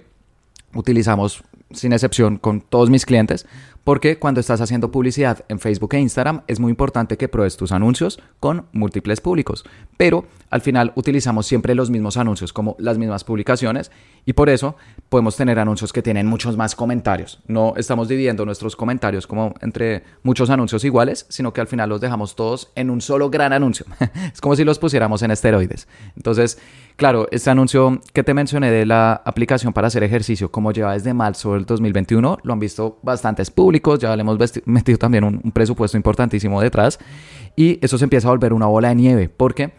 utilizamos 0.72 1.44
sin 1.70 1.92
excepción 1.92 2.38
con 2.38 2.60
todos 2.60 2.90
mis 2.90 3.06
clientes 3.06 3.46
porque 3.86 4.18
cuando 4.18 4.40
estás 4.40 4.60
haciendo 4.60 4.90
publicidad 4.90 5.44
en 5.48 5.60
Facebook 5.60 5.94
e 5.94 6.00
Instagram 6.00 6.42
es 6.48 6.58
muy 6.58 6.70
importante 6.70 7.16
que 7.16 7.28
pruebes 7.28 7.56
tus 7.56 7.70
anuncios 7.70 8.18
con 8.40 8.66
múltiples 8.72 9.20
públicos. 9.20 9.64
Pero 9.96 10.26
al 10.50 10.60
final 10.60 10.90
utilizamos 10.96 11.46
siempre 11.46 11.76
los 11.76 11.88
mismos 11.88 12.16
anuncios 12.16 12.52
como 12.52 12.74
las 12.80 12.98
mismas 12.98 13.22
publicaciones 13.22 13.92
y 14.26 14.34
por 14.34 14.50
eso 14.50 14.76
podemos 15.08 15.36
tener 15.36 15.58
anuncios 15.58 15.92
que 15.92 16.02
tienen 16.02 16.26
muchos 16.26 16.56
más 16.56 16.74
comentarios. 16.74 17.40
No 17.46 17.74
estamos 17.76 18.08
dividiendo 18.08 18.44
nuestros 18.44 18.76
comentarios 18.76 19.26
como 19.26 19.54
entre 19.62 20.02
muchos 20.22 20.50
anuncios 20.50 20.84
iguales, 20.84 21.24
sino 21.28 21.52
que 21.52 21.60
al 21.60 21.68
final 21.68 21.88
los 21.88 22.00
dejamos 22.00 22.36
todos 22.36 22.70
en 22.74 22.90
un 22.90 23.00
solo 23.00 23.30
gran 23.30 23.52
anuncio. 23.52 23.86
es 24.32 24.40
como 24.40 24.56
si 24.56 24.64
los 24.64 24.78
pusiéramos 24.78 25.22
en 25.22 25.30
esteroides. 25.30 25.86
Entonces, 26.16 26.58
claro, 26.96 27.28
este 27.30 27.50
anuncio 27.50 28.00
que 28.12 28.24
te 28.24 28.34
mencioné 28.34 28.70
de 28.70 28.84
la 28.84 29.12
aplicación 29.24 29.72
para 29.72 29.86
hacer 29.86 30.02
ejercicio, 30.02 30.50
como 30.50 30.72
lleva 30.72 30.92
desde 30.92 31.14
marzo 31.14 31.54
del 31.54 31.64
2021, 31.64 32.38
lo 32.42 32.52
han 32.52 32.58
visto 32.58 32.98
bastantes 33.02 33.50
públicos 33.50 33.98
ya 33.98 34.14
le 34.16 34.22
hemos 34.22 34.38
metido 34.64 34.98
también 34.98 35.24
un, 35.24 35.52
presupuesto 35.52 35.96
importantísimo 35.96 36.60
detrás 36.60 36.98
y 37.54 37.78
eso 37.84 37.96
se 37.98 38.04
empieza 38.04 38.28
a 38.28 38.30
volver 38.32 38.52
una 38.52 38.66
bola 38.66 38.88
de 38.88 38.94
nieve 38.94 39.28
porque 39.28 39.72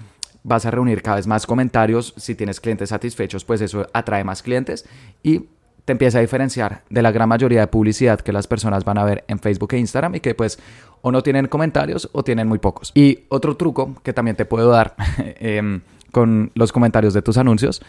vas 0.47 0.65
a 0.65 0.71
reunir 0.71 1.01
cada 1.01 1.17
vez 1.17 1.27
más 1.27 1.45
comentarios, 1.45 2.13
si 2.15 2.33
tienes 2.33 2.61
clientes 2.61 2.89
satisfechos, 2.89 3.43
pues 3.43 3.59
eso 3.59 3.85
atrae 3.93 4.23
más 4.23 4.41
clientes 4.41 4.85
y 5.21 5.41
te 5.83 5.91
empieza 5.91 6.19
a 6.19 6.21
diferenciar 6.21 6.83
de 6.89 7.01
la 7.01 7.11
gran 7.11 7.27
mayoría 7.27 7.59
de 7.59 7.67
publicidad 7.67 8.21
que 8.21 8.31
las 8.31 8.47
personas 8.47 8.85
van 8.85 8.97
a 8.97 9.03
ver 9.03 9.25
en 9.27 9.39
Facebook 9.39 9.73
e 9.73 9.77
Instagram 9.77 10.15
y 10.15 10.19
que 10.21 10.35
pues 10.35 10.57
o 11.01 11.11
no 11.11 11.21
tienen 11.21 11.47
comentarios 11.47 12.09
o 12.13 12.23
tienen 12.23 12.47
muy 12.47 12.59
pocos. 12.59 12.91
Y 12.95 13.25
otro 13.27 13.57
truco 13.57 13.95
que 14.03 14.13
también 14.13 14.37
te 14.37 14.45
puedo 14.45 14.69
dar 14.69 14.95
em, 15.17 15.81
con 16.13 16.51
los 16.55 16.71
comentarios 16.71 17.13
de 17.13 17.21
tus 17.21 17.37
anuncios 17.37 17.81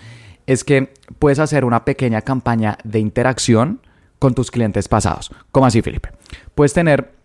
es 0.46 0.64
que 0.64 0.92
puedes 1.20 1.38
hacer 1.38 1.64
una 1.64 1.84
pequeña 1.84 2.22
campaña 2.22 2.78
de 2.82 2.98
interacción 2.98 3.80
con 4.18 4.34
tus 4.34 4.50
clientes 4.50 4.88
pasados. 4.88 5.30
¿Cómo 5.52 5.66
así, 5.66 5.80
Felipe? 5.80 6.10
Puedes 6.56 6.72
tener 6.72 7.17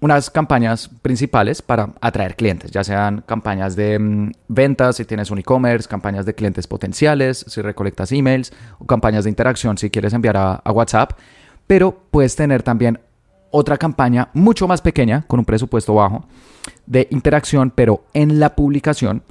unas 0.00 0.30
campañas 0.30 0.88
principales 1.02 1.62
para 1.62 1.90
atraer 2.00 2.36
clientes, 2.36 2.70
ya 2.70 2.84
sean 2.84 3.22
campañas 3.26 3.74
de 3.74 3.98
mm, 3.98 4.32
ventas 4.48 4.96
si 4.96 5.04
tienes 5.04 5.30
un 5.30 5.38
e-commerce, 5.38 5.88
campañas 5.88 6.24
de 6.24 6.34
clientes 6.34 6.66
potenciales 6.66 7.44
si 7.48 7.62
recolectas 7.62 8.12
emails 8.12 8.52
o 8.78 8.86
campañas 8.86 9.24
de 9.24 9.30
interacción 9.30 9.76
si 9.78 9.90
quieres 9.90 10.12
enviar 10.12 10.36
a, 10.36 10.62
WhatsApp, 10.70 11.12
pero 11.66 12.02
puedes 12.10 12.36
tener 12.36 12.62
también 12.62 13.00
otra 13.50 13.78
campaña 13.78 14.28
mucho 14.34 14.68
más 14.68 14.82
pequeña 14.82 15.24
con 15.26 15.40
un 15.40 15.44
presupuesto 15.44 15.94
bajo 15.94 16.24
de 16.86 17.08
interacción, 17.10 17.72
pero 17.74 18.04
en 18.14 18.38
la 18.38 18.54
publicación 18.54 19.22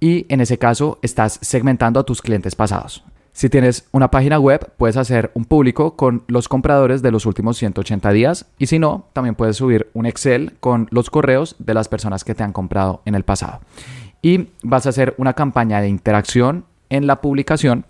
y 0.00 0.26
en 0.32 0.40
ese 0.40 0.58
caso 0.58 0.98
estás 1.02 1.38
segmentando 1.42 2.00
a 2.00 2.04
tus 2.04 2.22
clientes 2.22 2.56
pasados. 2.56 3.04
Si 3.32 3.48
tienes 3.48 3.88
una 3.92 4.10
página 4.10 4.38
web, 4.38 4.72
puedes 4.76 4.96
hacer 4.96 5.30
un 5.34 5.44
público 5.44 5.96
con 5.96 6.24
los 6.26 6.48
compradores 6.48 7.00
de 7.00 7.12
los 7.12 7.26
últimos 7.26 7.56
180 7.58 8.10
días 8.10 8.46
y 8.58 8.66
si 8.66 8.78
no, 8.78 9.06
también 9.12 9.34
puedes 9.34 9.56
subir 9.56 9.88
un 9.94 10.06
Excel 10.06 10.54
con 10.60 10.88
los 10.90 11.10
correos 11.10 11.56
de 11.58 11.74
las 11.74 11.88
personas 11.88 12.24
que 12.24 12.34
te 12.34 12.42
han 12.42 12.52
comprado 12.52 13.02
en 13.04 13.14
el 13.14 13.22
pasado. 13.22 13.60
Y 14.20 14.48
vas 14.62 14.86
a 14.86 14.90
hacer 14.90 15.14
una 15.16 15.34
campaña 15.34 15.80
de 15.80 15.88
interacción 15.88 16.64
en 16.90 17.06
la 17.06 17.20
publicación 17.20 17.84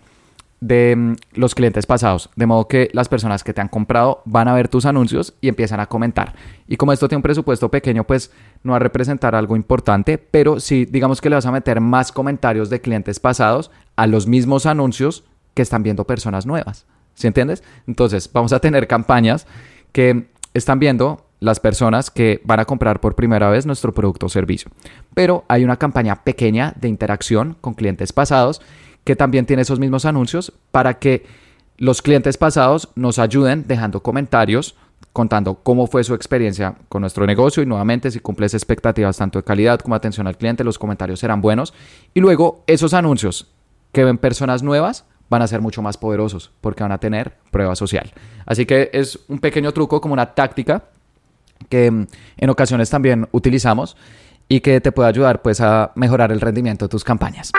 de 0.60 0.94
mm, 0.94 1.16
los 1.32 1.54
clientes 1.54 1.86
pasados, 1.86 2.30
de 2.36 2.46
modo 2.46 2.68
que 2.68 2.90
las 2.92 3.08
personas 3.08 3.42
que 3.42 3.54
te 3.54 3.60
han 3.60 3.68
comprado 3.68 4.22
van 4.26 4.46
a 4.46 4.54
ver 4.54 4.68
tus 4.68 4.84
anuncios 4.84 5.34
y 5.40 5.48
empiezan 5.48 5.80
a 5.80 5.86
comentar. 5.86 6.34
Y 6.68 6.76
como 6.76 6.92
esto 6.92 7.08
tiene 7.08 7.18
un 7.18 7.22
presupuesto 7.22 7.70
pequeño, 7.70 8.04
pues 8.04 8.30
no 8.62 8.72
va 8.72 8.76
a 8.76 8.80
representar 8.80 9.34
algo 9.34 9.56
importante, 9.56 10.18
pero 10.18 10.60
si 10.60 10.84
digamos 10.84 11.20
que 11.20 11.30
le 11.30 11.36
vas 11.36 11.46
a 11.46 11.52
meter 11.52 11.80
más 11.80 12.12
comentarios 12.12 12.70
de 12.70 12.80
clientes 12.80 13.18
pasados 13.18 13.70
a 13.96 14.06
los 14.06 14.26
mismos 14.26 14.66
anuncios, 14.66 15.24
están 15.62 15.82
viendo 15.82 16.04
personas 16.04 16.46
nuevas. 16.46 16.86
¿Sí 17.14 17.26
entiendes? 17.26 17.62
Entonces, 17.86 18.30
vamos 18.32 18.52
a 18.52 18.60
tener 18.60 18.86
campañas 18.86 19.46
que 19.92 20.28
están 20.54 20.78
viendo 20.78 21.26
las 21.40 21.60
personas 21.60 22.10
que 22.10 22.40
van 22.44 22.60
a 22.60 22.64
comprar 22.64 23.00
por 23.00 23.14
primera 23.14 23.50
vez 23.50 23.66
nuestro 23.66 23.92
producto 23.92 24.26
o 24.26 24.28
servicio. 24.28 24.70
Pero 25.14 25.44
hay 25.48 25.64
una 25.64 25.78
campaña 25.78 26.22
pequeña 26.22 26.74
de 26.80 26.88
interacción 26.88 27.56
con 27.60 27.74
clientes 27.74 28.12
pasados 28.12 28.60
que 29.04 29.16
también 29.16 29.46
tiene 29.46 29.62
esos 29.62 29.80
mismos 29.80 30.04
anuncios 30.04 30.52
para 30.70 30.98
que 30.98 31.24
los 31.78 32.02
clientes 32.02 32.36
pasados 32.36 32.90
nos 32.94 33.18
ayuden 33.18 33.64
dejando 33.66 34.02
comentarios 34.02 34.76
contando 35.12 35.56
cómo 35.56 35.86
fue 35.86 36.04
su 36.04 36.14
experiencia 36.14 36.76
con 36.88 37.00
nuestro 37.00 37.26
negocio 37.26 37.62
y 37.62 37.66
nuevamente 37.66 38.10
si 38.10 38.20
cumples 38.20 38.54
expectativas 38.54 39.16
tanto 39.16 39.38
de 39.38 39.44
calidad 39.44 39.80
como 39.80 39.94
atención 39.94 40.26
al 40.26 40.36
cliente, 40.36 40.62
los 40.62 40.78
comentarios 40.78 41.20
serán 41.20 41.40
buenos. 41.40 41.74
Y 42.14 42.20
luego 42.20 42.62
esos 42.66 42.94
anuncios 42.94 43.48
que 43.92 44.04
ven 44.04 44.18
personas 44.18 44.62
nuevas 44.62 45.04
van 45.30 45.42
a 45.42 45.46
ser 45.46 45.62
mucho 45.62 45.80
más 45.80 45.96
poderosos 45.96 46.50
porque 46.60 46.82
van 46.82 46.92
a 46.92 46.98
tener 46.98 47.32
prueba 47.50 47.74
social. 47.76 48.12
Así 48.44 48.66
que 48.66 48.90
es 48.92 49.18
un 49.28 49.38
pequeño 49.38 49.72
truco, 49.72 50.00
como 50.00 50.12
una 50.12 50.34
táctica 50.34 50.84
que 51.68 51.90
mm, 51.90 52.06
en 52.36 52.50
ocasiones 52.50 52.90
también 52.90 53.28
utilizamos 53.32 53.96
y 54.48 54.60
que 54.60 54.80
te 54.80 54.92
puede 54.92 55.08
ayudar 55.08 55.40
pues 55.40 55.60
a 55.60 55.92
mejorar 55.94 56.32
el 56.32 56.40
rendimiento 56.40 56.86
de 56.86 56.90
tus 56.90 57.04
campañas. 57.04 57.52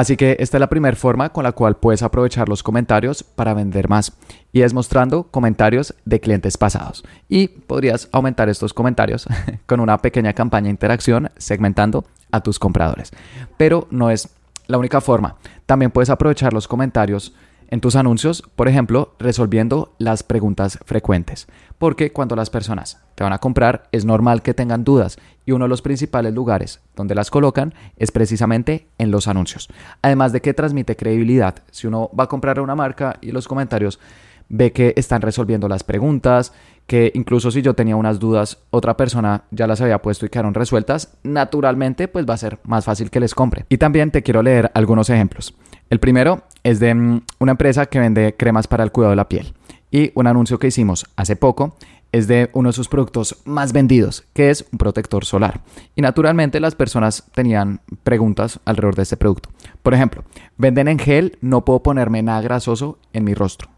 Así 0.00 0.16
que 0.16 0.36
esta 0.40 0.56
es 0.56 0.60
la 0.60 0.68
primera 0.68 0.96
forma 0.96 1.28
con 1.28 1.44
la 1.44 1.52
cual 1.52 1.76
puedes 1.76 2.02
aprovechar 2.02 2.48
los 2.48 2.62
comentarios 2.62 3.22
para 3.22 3.52
vender 3.52 3.88
más 3.88 4.16
y 4.50 4.62
es 4.62 4.72
mostrando 4.72 5.24
comentarios 5.24 5.94
de 6.06 6.20
clientes 6.20 6.56
pasados. 6.56 7.04
Y 7.28 7.48
podrías 7.48 8.08
aumentar 8.10 8.48
estos 8.48 8.72
comentarios 8.72 9.28
con 9.66 9.78
una 9.78 9.98
pequeña 9.98 10.32
campaña 10.32 10.64
de 10.64 10.70
interacción 10.70 11.30
segmentando 11.36 12.06
a 12.32 12.40
tus 12.40 12.58
compradores. 12.58 13.12
Pero 13.58 13.88
no 13.90 14.10
es 14.10 14.30
la 14.70 14.78
única 14.78 15.00
forma. 15.00 15.36
También 15.66 15.90
puedes 15.90 16.10
aprovechar 16.10 16.52
los 16.52 16.68
comentarios 16.68 17.34
en 17.70 17.80
tus 17.80 17.94
anuncios, 17.94 18.42
por 18.56 18.68
ejemplo, 18.68 19.14
resolviendo 19.18 19.94
las 19.98 20.22
preguntas 20.22 20.78
frecuentes. 20.84 21.46
Porque 21.78 22.12
cuando 22.12 22.34
las 22.34 22.50
personas 22.50 23.00
te 23.14 23.22
van 23.22 23.32
a 23.32 23.38
comprar 23.38 23.84
es 23.92 24.04
normal 24.04 24.42
que 24.42 24.54
tengan 24.54 24.84
dudas 24.84 25.18
y 25.46 25.52
uno 25.52 25.66
de 25.66 25.68
los 25.68 25.82
principales 25.82 26.34
lugares 26.34 26.80
donde 26.96 27.14
las 27.14 27.30
colocan 27.30 27.72
es 27.96 28.10
precisamente 28.10 28.88
en 28.98 29.10
los 29.10 29.28
anuncios. 29.28 29.68
Además 30.02 30.32
de 30.32 30.40
que 30.40 30.52
transmite 30.52 30.96
credibilidad. 30.96 31.62
Si 31.70 31.86
uno 31.86 32.10
va 32.18 32.24
a 32.24 32.28
comprar 32.28 32.58
a 32.58 32.62
una 32.62 32.74
marca 32.74 33.18
y 33.20 33.30
los 33.30 33.46
comentarios 33.46 34.00
ve 34.48 34.72
que 34.72 34.92
están 34.96 35.22
resolviendo 35.22 35.68
las 35.68 35.84
preguntas, 35.84 36.52
que 36.90 37.12
incluso 37.14 37.52
si 37.52 37.62
yo 37.62 37.74
tenía 37.74 37.94
unas 37.94 38.18
dudas, 38.18 38.58
otra 38.70 38.96
persona 38.96 39.44
ya 39.52 39.68
las 39.68 39.80
había 39.80 40.02
puesto 40.02 40.26
y 40.26 40.28
quedaron 40.28 40.54
resueltas, 40.54 41.16
naturalmente 41.22 42.08
pues 42.08 42.28
va 42.28 42.34
a 42.34 42.36
ser 42.36 42.58
más 42.64 42.84
fácil 42.84 43.12
que 43.12 43.20
les 43.20 43.32
compre. 43.32 43.64
Y 43.68 43.78
también 43.78 44.10
te 44.10 44.24
quiero 44.24 44.42
leer 44.42 44.72
algunos 44.74 45.08
ejemplos. 45.08 45.54
El 45.88 46.00
primero 46.00 46.42
es 46.64 46.80
de 46.80 46.92
mm, 46.92 47.20
una 47.38 47.52
empresa 47.52 47.86
que 47.86 48.00
vende 48.00 48.34
cremas 48.36 48.66
para 48.66 48.82
el 48.82 48.90
cuidado 48.90 49.10
de 49.10 49.16
la 49.16 49.28
piel. 49.28 49.54
Y 49.92 50.10
un 50.16 50.26
anuncio 50.26 50.58
que 50.58 50.66
hicimos 50.66 51.06
hace 51.14 51.36
poco 51.36 51.76
es 52.10 52.26
de 52.26 52.50
uno 52.54 52.70
de 52.70 52.72
sus 52.72 52.88
productos 52.88 53.36
más 53.44 53.72
vendidos, 53.72 54.24
que 54.32 54.50
es 54.50 54.66
un 54.72 54.78
protector 54.78 55.24
solar. 55.24 55.60
Y 55.94 56.02
naturalmente 56.02 56.58
las 56.58 56.74
personas 56.74 57.22
tenían 57.36 57.82
preguntas 58.02 58.58
alrededor 58.64 58.96
de 58.96 59.02
este 59.04 59.16
producto. 59.16 59.50
Por 59.84 59.94
ejemplo, 59.94 60.24
venden 60.56 60.88
en 60.88 60.98
gel, 60.98 61.38
no 61.40 61.64
puedo 61.64 61.84
ponerme 61.84 62.20
nada 62.24 62.40
grasoso 62.40 62.98
en 63.12 63.22
mi 63.22 63.34
rostro 63.34 63.70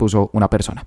puso 0.00 0.30
una 0.32 0.48
persona. 0.48 0.86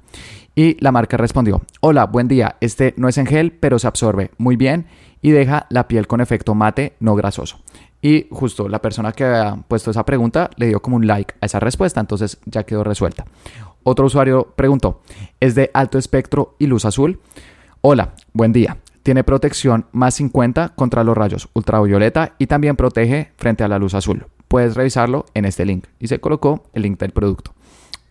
Y 0.55 0.75
la 0.83 0.91
marca 0.91 1.17
respondió, 1.17 1.61
hola, 1.81 2.07
buen 2.07 2.27
día, 2.27 2.55
este 2.61 2.95
no 2.97 3.07
es 3.07 3.19
en 3.19 3.27
gel, 3.27 3.51
pero 3.51 3.77
se 3.77 3.85
absorbe 3.85 4.31
muy 4.39 4.55
bien 4.55 4.87
y 5.21 5.29
deja 5.29 5.67
la 5.69 5.87
piel 5.87 6.07
con 6.07 6.19
efecto 6.19 6.55
mate 6.55 6.93
no 6.99 7.13
grasoso. 7.13 7.59
Y 8.01 8.25
justo 8.31 8.67
la 8.67 8.81
persona 8.81 9.11
que 9.11 9.23
había 9.23 9.55
puesto 9.67 9.91
esa 9.91 10.03
pregunta 10.03 10.49
le 10.55 10.65
dio 10.65 10.81
como 10.81 10.95
un 10.95 11.05
like 11.05 11.35
a 11.41 11.45
esa 11.45 11.59
respuesta, 11.59 11.99
entonces 11.99 12.39
ya 12.45 12.63
quedó 12.63 12.83
resuelta. 12.83 13.25
Otro 13.83 14.07
usuario 14.07 14.51
preguntó, 14.55 15.01
¿es 15.39 15.53
de 15.53 15.69
alto 15.75 15.99
espectro 15.99 16.55
y 16.57 16.65
luz 16.65 16.85
azul? 16.85 17.19
Hola, 17.81 18.15
buen 18.33 18.51
día. 18.51 18.77
Tiene 19.03 19.23
protección 19.23 19.85
más 19.91 20.15
50 20.15 20.69
contra 20.69 21.03
los 21.03 21.15
rayos 21.15 21.49
ultravioleta 21.53 22.33
y 22.39 22.47
también 22.47 22.77
protege 22.77 23.31
frente 23.37 23.63
a 23.63 23.67
la 23.67 23.77
luz 23.77 23.93
azul. 23.93 24.25
Puedes 24.47 24.75
revisarlo 24.75 25.25
en 25.35 25.45
este 25.45 25.65
link. 25.65 25.85
Y 25.99 26.07
se 26.07 26.19
colocó 26.19 26.63
el 26.73 26.81
link 26.81 26.99
del 26.99 27.11
producto. 27.11 27.53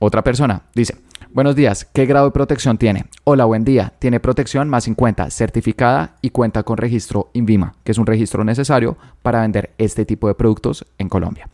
Otra 0.05 0.25
persona 0.25 0.63
dice, 0.75 0.97
buenos 1.33 1.55
días, 1.55 1.85
¿qué 1.95 2.07
grado 2.07 2.27
de 2.27 2.33
protección 2.33 2.77
tiene? 2.77 3.05
Hola, 3.23 3.45
buen 3.45 3.63
día, 3.63 3.93
tiene 4.01 4.19
protección 4.19 4.69
más 4.69 4.83
50, 4.83 5.31
certificada 5.31 6.17
y 6.21 6.31
cuenta 6.31 6.65
con 6.65 6.77
registro 6.77 7.31
INVIMA, 7.35 7.77
que 7.85 7.93
es 7.93 7.99
un 7.99 8.07
registro 8.07 8.43
necesario 8.43 8.97
para 9.23 9.43
vender 9.43 9.71
este 9.79 10.05
tipo 10.05 10.27
de 10.27 10.35
productos 10.35 10.85
en 10.99 11.09
Colombia. 11.09 11.49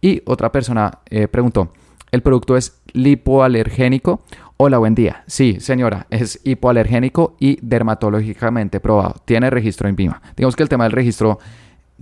Y 0.00 0.22
otra 0.24 0.50
persona 0.50 1.00
eh, 1.10 1.28
preguntó, 1.28 1.74
¿el 2.10 2.22
producto 2.22 2.56
es 2.56 2.80
lipoalergénico? 2.94 4.22
Hola, 4.56 4.78
buen 4.78 4.94
día. 4.94 5.22
Sí, 5.26 5.58
señora, 5.60 6.06
es 6.08 6.40
hipoalergénico 6.42 7.36
y 7.38 7.58
dermatológicamente 7.60 8.80
probado. 8.80 9.16
Tiene 9.26 9.50
registro 9.50 9.90
INVIMA. 9.90 10.22
Digamos 10.38 10.56
que 10.56 10.62
el 10.62 10.70
tema 10.70 10.84
del 10.84 10.92
registro 10.92 11.38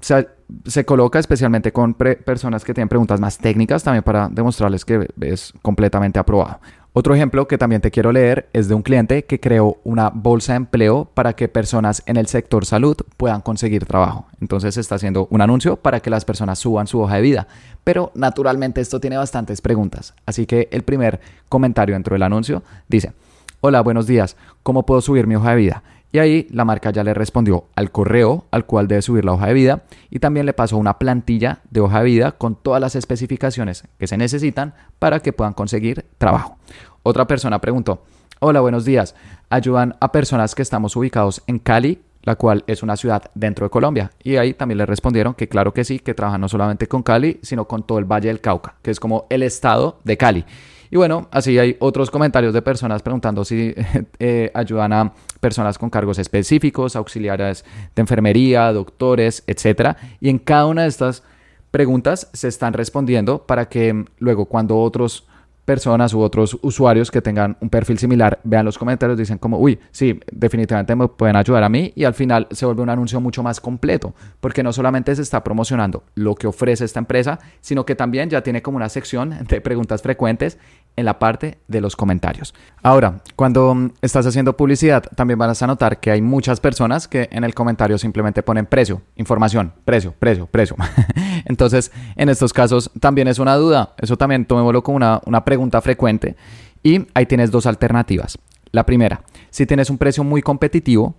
se, 0.01 0.85
coloca 0.85 1.19
especialmente 1.19 1.73
con 1.73 1.95
personas 1.95 2.65
que 2.65 2.75
tienen 2.75 2.89
preguntas 2.89 3.21
más 3.21 3.39
técnicas 3.39 3.83
también 3.83 4.05
para 4.05 4.29
demostrarles 4.29 4.85
que 4.85 5.09
es 5.21 5.53
completamente 5.63 6.19
aprobado. 6.19 6.61
Otro 6.95 7.15
ejemplo 7.15 7.47
que 7.47 7.59
también 7.59 7.81
te 7.81 7.91
quiero 7.91 8.11
leer 8.11 8.49
es 8.53 8.67
de 8.67 8.75
un 8.75 8.83
cliente 8.83 9.25
que 9.25 9.39
creó 9.39 9.77
una 9.85 10.11
bolsa 10.11 10.55
de 10.55 10.57
empleo 10.57 11.05
para 11.15 11.35
que 11.35 11.47
personas 11.47 12.03
en 12.07 12.17
el 12.17 12.27
sector 12.27 12.65
salud 12.65 12.97
puedan 13.17 13.41
conseguir 13.41 13.85
trabajo. 13.87 14.27
Entonces 14.41 14.77
está 14.77 14.97
haciendo 14.97 15.29
un 15.31 15.41
anuncio 15.41 15.77
para 15.77 16.01
que 16.01 16.11
las 16.11 16.25
personas 16.25 16.59
suban 16.59 16.87
su 16.87 17.01
hoja 17.01 17.17
de 17.17 17.23
vida. 17.23 17.47
Pero 17.85 18.11
naturalmente 18.15 18.81
esto 18.81 19.01
tiene 19.01 19.17
bastantes 19.17 19.61
preguntas. 19.61 20.15
Así 20.27 20.47
que 20.47 20.69
el 20.73 20.83
primer 20.83 21.21
comentario 21.49 21.95
dentro 21.95 22.15
del 22.15 22.23
anuncio 22.23 22.63
dice, 22.89 23.13
hola, 23.61 23.81
buenos 23.83 24.07
días, 24.07 24.37
¿cómo 24.63 24.85
puedo 24.85 25.01
subir 25.01 25.27
mi 25.27 25.37
hoja 25.37 25.51
de 25.51 25.57
vida? 25.57 25.83
Y 26.11 26.19
ahí 26.19 26.47
la 26.51 26.65
marca 26.65 26.91
ya 26.91 27.05
le 27.05 27.13
respondió 27.13 27.67
al 27.75 27.91
correo 27.91 28.47
al 28.51 28.65
cual 28.65 28.89
debe 28.89 29.03
subir 29.03 29.25
la 29.25 29.33
hoja 29.33 29.49
de 29.49 29.55
vida 29.55 29.83
y 30.11 30.21
también 30.21 30.47
le 30.47 30.55
pasó 30.55 30.79
una 30.79 30.99
plantilla 30.99 31.61
de 31.71 31.81
hoja 31.81 31.99
de 31.99 32.07
vida 32.07 32.33
con 32.33 32.55
todas 32.57 32.81
las 32.81 32.97
especificaciones 32.97 33.85
que 33.99 34.07
se 34.07 34.17
necesitan 34.17 34.75
para 34.99 35.21
que 35.21 35.35
puedan 35.35 35.53
conseguir 35.53 36.07
trabajo. 36.17 36.57
Otra 37.03 37.27
persona 37.27 37.61
preguntó, 37.61 38.05
hola, 38.41 38.61
buenos 38.61 38.87
días, 38.87 39.15
ayudan 39.51 39.97
a 40.01 40.11
personas 40.11 40.55
que 40.55 40.63
estamos 40.63 40.97
ubicados 40.97 41.43
en 41.47 41.59
Cali, 41.59 42.01
la 42.23 42.37
cual 42.37 42.65
es 42.67 42.83
una 42.83 42.97
ciudad 42.97 43.31
dentro 43.35 43.67
de 43.67 43.71
Colombia. 43.71 44.11
Y 44.23 44.37
ahí 44.37 44.55
también 44.55 44.79
le 44.79 44.87
respondieron 44.87 45.35
que 45.35 45.49
claro 45.49 45.75
que 45.75 45.85
sí, 45.85 45.99
que 45.99 46.15
trabajan 46.15 46.41
no 46.41 46.49
solamente 46.49 46.89
con 46.89 47.03
Cali, 47.03 47.39
sino 47.43 47.67
con 47.67 47.83
todo 47.83 47.99
el 47.99 48.07
Valle 48.07 48.29
del 48.29 48.41
Cauca, 48.41 48.77
que 48.83 48.91
es 48.91 48.99
como 48.99 49.27
el 49.29 49.43
estado 49.43 49.99
de 50.05 50.17
Cali. 50.17 50.45
Y 50.91 50.97
bueno, 50.97 51.29
así 51.31 51.59
hay 51.59 51.77
otros 51.81 52.11
comentarios 52.11 52.55
de 52.55 52.63
personas 52.63 53.03
preguntando 53.03 53.45
si 53.45 53.75
eh, 54.19 54.51
ayudan 54.55 54.93
a 54.93 55.13
personas 55.41 55.79
con 55.79 55.91
cargos 55.91 56.19
específicos, 56.19 56.97
auxiliares 56.97 57.65
de 57.95 58.01
enfermería, 58.01 58.73
doctores, 58.73 59.45
etc. 59.47 59.97
Y 60.21 60.29
en 60.29 60.39
cada 60.39 60.67
una 60.67 60.83
de 60.83 60.89
estas 60.89 61.23
preguntas 61.71 62.31
se 62.33 62.49
están 62.49 62.73
respondiendo 62.73 63.47
para 63.47 63.69
que 63.69 64.05
luego 64.19 64.47
cuando 64.47 64.79
otros 64.79 65.27
personas 65.69 66.15
u 66.15 66.21
otros 66.21 66.59
usuarios 66.63 67.11
que 67.11 67.21
tengan 67.21 67.59
un 67.61 67.69
perfil 67.69 67.99
similar 67.99 68.41
vean 68.43 68.65
los 68.65 68.79
comentarios, 68.79 69.19
dicen 69.19 69.37
como, 69.37 69.59
uy, 69.59 69.79
sí, 69.91 70.19
definitivamente 70.33 70.97
me 70.97 71.09
pueden 71.09 71.37
ayudar 71.37 71.63
a 71.63 71.69
mí 71.69 71.93
y 71.95 72.05
al 72.05 72.15
final 72.15 72.47
se 72.53 72.65
vuelve 72.65 72.81
un 72.81 72.89
anuncio 72.89 73.21
mucho 73.21 73.43
más 73.43 73.61
completo, 73.61 74.15
porque 74.41 74.63
no 74.63 74.73
solamente 74.73 75.15
se 75.15 75.21
está 75.21 75.45
promocionando 75.45 76.05
lo 76.15 76.37
que 76.37 76.47
ofrece 76.47 76.87
esta 76.87 77.01
empresa, 77.01 77.39
sino 77.61 77.85
que 77.85 77.95
también 77.95 78.31
ya 78.31 78.41
tiene 78.43 78.63
como 78.63 78.79
una 78.79 78.89
sección 78.89 79.35
de 79.47 79.61
preguntas 79.61 80.01
frecuentes 80.01 80.57
en 80.97 81.05
la 81.05 81.19
parte 81.19 81.59
de 81.69 81.83
los 81.83 81.97
comentarios. 81.97 82.55
Ahora, 82.83 83.21
cuando 83.37 83.75
mm, 83.75 83.91
estás 84.01 84.25
haciendo 84.25 84.57
publicidad, 84.57 85.05
también 85.17 85.39
vas 85.39 85.63
a 85.63 85.67
notar 85.67 86.01
que 86.01 86.11
hay 86.11 86.23
muchas 86.23 86.61
personas 86.61 87.07
que 87.09 87.29
en 87.31 87.45
el 87.45 87.55
comentario 87.55 87.99
simplemente 87.99 88.43
ponen 88.43 88.65
precio, 88.65 89.03
información, 89.17 89.75
precio, 89.85 90.15
precio, 90.19 90.47
precio. 90.47 90.77
Entonces, 91.49 91.91
en 92.15 92.29
estos 92.29 92.53
casos 92.53 92.91
también 93.01 93.27
es 93.27 93.39
una 93.39 93.57
duda. 93.57 93.95
Eso 93.99 94.17
también 94.17 94.45
tomémoslo 94.45 94.83
como 94.83 94.97
una, 94.97 95.21
una 95.27 95.45
pregunta 95.45 95.81
frecuente. 95.81 96.37
Y 96.83 97.07
ahí 97.15 97.27
tienes 97.27 97.51
dos 97.51 97.67
alternativas. 97.67 98.39
La 98.71 98.87
primera, 98.87 99.23
si 99.51 99.67
tienes 99.67 99.91
un 99.91 99.99
precio 99.99 100.23
muy 100.23 100.43
competitivo, 100.43 101.15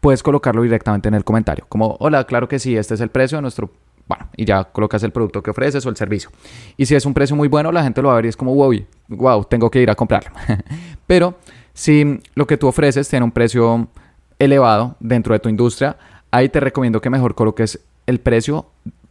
puedes 0.00 0.22
colocarlo 0.22 0.62
directamente 0.62 1.08
en 1.08 1.14
el 1.14 1.24
comentario. 1.24 1.64
Como, 1.68 1.96
hola, 1.98 2.24
claro 2.24 2.48
que 2.48 2.58
sí, 2.58 2.76
este 2.76 2.94
es 2.94 3.00
el 3.00 3.08
precio 3.08 3.38
de 3.38 3.42
nuestro 3.42 3.70
bueno, 4.10 4.28
y 4.36 4.44
ya 4.44 4.64
colocas 4.64 5.04
el 5.04 5.12
producto 5.12 5.40
que 5.40 5.52
ofreces 5.52 5.86
o 5.86 5.88
el 5.88 5.96
servicio. 5.96 6.30
Y 6.76 6.86
si 6.86 6.96
es 6.96 7.06
un 7.06 7.14
precio 7.14 7.36
muy 7.36 7.46
bueno, 7.46 7.70
la 7.70 7.84
gente 7.84 8.02
lo 8.02 8.08
va 8.08 8.14
a 8.14 8.16
ver 8.16 8.26
y 8.26 8.28
es 8.28 8.36
como, 8.36 8.52
wow, 8.54 8.74
wow, 9.08 9.44
tengo 9.44 9.70
que 9.70 9.80
ir 9.80 9.88
a 9.88 9.94
comprarlo. 9.94 10.32
Pero 11.06 11.36
si 11.74 12.20
lo 12.34 12.44
que 12.44 12.56
tú 12.56 12.66
ofreces 12.66 13.08
tiene 13.08 13.24
un 13.24 13.30
precio 13.30 13.86
elevado 14.40 14.96
dentro 14.98 15.32
de 15.32 15.38
tu 15.38 15.48
industria, 15.48 15.96
ahí 16.32 16.48
te 16.48 16.58
recomiendo 16.58 17.00
que 17.00 17.08
mejor 17.08 17.36
coloques 17.36 17.78
el 18.06 18.18
precio 18.18 18.66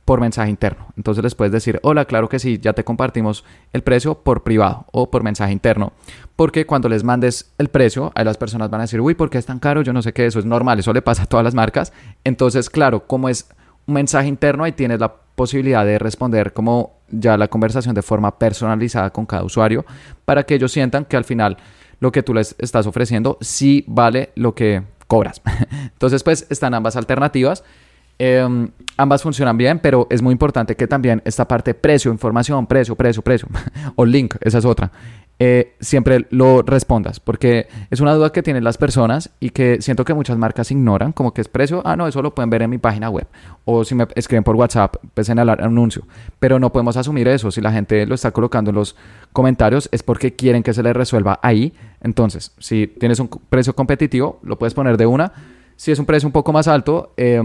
por 0.09 0.21
mensaje 0.21 0.49
interno. 0.49 0.87
Entonces 0.97 1.23
les 1.23 1.35
puedes 1.35 1.51
decir, 1.51 1.79
hola, 1.83 2.05
claro 2.05 2.29
que 2.29 2.39
sí, 2.39 2.57
ya 2.59 2.73
te 2.73 2.83
compartimos 2.83 3.45
el 3.73 3.83
precio 3.83 4.15
por 4.15 4.41
privado 4.41 4.87
o 4.91 5.11
por 5.11 5.21
mensaje 5.21 5.53
interno. 5.53 5.93
Porque 6.35 6.65
cuando 6.65 6.89
les 6.89 7.03
mandes 7.03 7.53
el 7.59 7.67
precio, 7.67 8.11
ahí 8.15 8.25
las 8.25 8.35
personas 8.35 8.71
van 8.71 8.81
a 8.81 8.85
decir, 8.85 9.01
uy, 9.01 9.13
¿por 9.13 9.29
qué 9.29 9.37
es 9.37 9.45
tan 9.45 9.59
caro? 9.59 9.83
Yo 9.83 9.93
no 9.93 10.01
sé 10.01 10.11
qué, 10.11 10.25
eso 10.25 10.39
es 10.39 10.45
normal, 10.45 10.79
eso 10.79 10.93
le 10.93 11.03
pasa 11.03 11.21
a 11.21 11.25
todas 11.27 11.43
las 11.43 11.53
marcas. 11.53 11.93
Entonces, 12.23 12.71
claro, 12.71 13.05
como 13.05 13.29
es 13.29 13.49
un 13.85 13.93
mensaje 13.93 14.27
interno, 14.27 14.63
ahí 14.63 14.71
tienes 14.71 14.99
la 14.99 15.13
posibilidad 15.13 15.85
de 15.85 15.99
responder 15.99 16.53
como 16.53 16.93
ya 17.11 17.37
la 17.37 17.47
conversación 17.47 17.93
de 17.93 18.01
forma 18.01 18.39
personalizada 18.39 19.11
con 19.11 19.27
cada 19.27 19.43
usuario 19.43 19.85
para 20.25 20.41
que 20.41 20.55
ellos 20.55 20.71
sientan 20.71 21.05
que 21.05 21.17
al 21.17 21.23
final 21.23 21.57
lo 21.99 22.11
que 22.11 22.23
tú 22.23 22.33
les 22.33 22.55
estás 22.57 22.87
ofreciendo 22.87 23.37
sí 23.41 23.85
vale 23.85 24.31
lo 24.33 24.55
que 24.55 24.81
cobras. 25.05 25.39
Entonces, 25.71 26.23
pues 26.23 26.47
están 26.49 26.73
ambas 26.73 26.95
alternativas. 26.95 27.63
Em, 28.21 28.67
ambas 28.97 29.23
funcionan 29.23 29.57
bien, 29.57 29.79
pero 29.79 30.05
es 30.09 30.21
muy 30.21 30.33
importante 30.33 30.75
que 30.75 30.87
también 30.87 31.21
esta 31.23 31.47
parte 31.47 31.73
precio, 31.73 32.11
información, 32.11 32.67
precio, 32.67 32.93
precio, 32.93 33.21
precio, 33.21 33.47
o 33.95 34.05
link, 34.05 34.35
esa 34.41 34.57
es 34.57 34.65
otra, 34.65 34.91
eh, 35.39 35.77
siempre 35.79 36.27
lo 36.29 36.61
respondas, 36.61 37.21
porque 37.21 37.69
es 37.89 38.01
una 38.01 38.13
duda 38.13 38.33
que 38.33 38.43
tienen 38.43 38.65
las 38.65 38.77
personas 38.77 39.29
y 39.39 39.51
que 39.51 39.81
siento 39.81 40.03
que 40.03 40.13
muchas 40.13 40.37
marcas 40.37 40.69
ignoran, 40.69 41.13
como 41.13 41.33
que 41.33 41.39
es 41.39 41.47
precio, 41.47 41.81
ah, 41.85 41.95
no, 41.95 42.09
eso 42.09 42.21
lo 42.21 42.35
pueden 42.35 42.49
ver 42.49 42.61
en 42.61 42.71
mi 42.71 42.77
página 42.77 43.09
web, 43.09 43.25
o 43.63 43.85
si 43.85 43.95
me 43.95 44.05
escriben 44.15 44.43
por 44.43 44.57
WhatsApp, 44.57 44.97
pues 45.13 45.29
en 45.29 45.39
el 45.39 45.47
anuncio, 45.47 46.05
pero 46.39 46.59
no 46.59 46.73
podemos 46.73 46.97
asumir 46.97 47.29
eso, 47.29 47.51
si 47.51 47.61
la 47.61 47.71
gente 47.71 48.05
lo 48.05 48.15
está 48.15 48.31
colocando 48.31 48.71
en 48.71 48.75
los 48.75 48.97
comentarios 49.31 49.87
es 49.93 50.03
porque 50.03 50.35
quieren 50.35 50.61
que 50.61 50.73
se 50.73 50.83
les 50.83 50.93
resuelva 50.93 51.39
ahí, 51.41 51.71
entonces, 52.01 52.51
si 52.59 52.87
tienes 52.87 53.21
un 53.21 53.29
precio 53.29 53.73
competitivo, 53.73 54.41
lo 54.43 54.59
puedes 54.59 54.73
poner 54.73 54.97
de 54.97 55.05
una, 55.05 55.31
si 55.79 55.93
es 55.93 55.99
un 55.99 56.05
precio 56.05 56.27
un 56.27 56.33
poco 56.33 56.51
más 56.51 56.67
alto, 56.67 57.13
eh, 57.15 57.41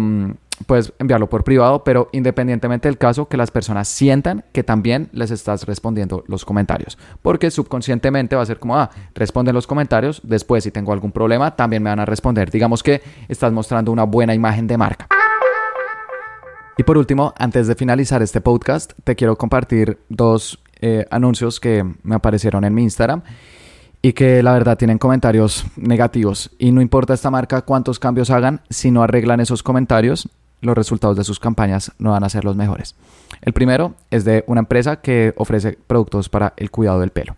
puedes 0.66 0.92
enviarlo 0.98 1.30
por 1.30 1.44
privado, 1.44 1.84
pero 1.84 2.08
independientemente 2.10 2.88
del 2.88 2.98
caso, 2.98 3.28
que 3.28 3.36
las 3.36 3.52
personas 3.52 3.86
sientan 3.86 4.44
que 4.50 4.64
también 4.64 5.08
les 5.12 5.30
estás 5.30 5.66
respondiendo 5.66 6.24
los 6.26 6.44
comentarios. 6.44 6.98
Porque 7.22 7.52
subconscientemente 7.52 8.34
va 8.34 8.42
a 8.42 8.46
ser 8.46 8.58
como, 8.58 8.76
ah, 8.76 8.90
responden 9.14 9.54
los 9.54 9.68
comentarios, 9.68 10.20
después 10.24 10.64
si 10.64 10.72
tengo 10.72 10.92
algún 10.92 11.12
problema, 11.12 11.54
también 11.54 11.84
me 11.84 11.90
van 11.90 12.00
a 12.00 12.06
responder. 12.06 12.50
Digamos 12.50 12.82
que 12.82 13.02
estás 13.28 13.52
mostrando 13.52 13.92
una 13.92 14.02
buena 14.02 14.34
imagen 14.34 14.66
de 14.66 14.78
marca. 14.78 15.06
Y 16.76 16.82
por 16.82 16.98
último, 16.98 17.34
antes 17.38 17.68
de 17.68 17.76
finalizar 17.76 18.20
este 18.20 18.40
podcast, 18.40 18.94
te 19.04 19.14
quiero 19.14 19.36
compartir 19.36 20.00
dos 20.08 20.60
eh, 20.80 21.06
anuncios 21.12 21.60
que 21.60 21.84
me 22.02 22.16
aparecieron 22.16 22.64
en 22.64 22.74
mi 22.74 22.82
Instagram 22.82 23.22
y 24.04 24.12
que 24.12 24.42
la 24.42 24.52
verdad 24.52 24.76
tienen 24.76 24.98
comentarios 24.98 25.64
negativos. 25.76 26.50
Y 26.58 26.72
no 26.72 26.82
importa 26.82 27.14
esta 27.14 27.30
marca 27.30 27.62
cuántos 27.62 27.98
cambios 27.98 28.28
hagan, 28.28 28.60
si 28.68 28.90
no 28.90 29.02
arreglan 29.02 29.40
esos 29.40 29.62
comentarios, 29.62 30.28
los 30.60 30.76
resultados 30.76 31.16
de 31.16 31.24
sus 31.24 31.40
campañas 31.40 31.90
no 31.96 32.10
van 32.10 32.22
a 32.22 32.28
ser 32.28 32.44
los 32.44 32.54
mejores. 32.54 32.96
El 33.40 33.54
primero 33.54 33.94
es 34.10 34.26
de 34.26 34.44
una 34.46 34.60
empresa 34.60 35.00
que 35.00 35.32
ofrece 35.38 35.78
productos 35.86 36.28
para 36.28 36.52
el 36.58 36.70
cuidado 36.70 37.00
del 37.00 37.12
pelo. 37.12 37.34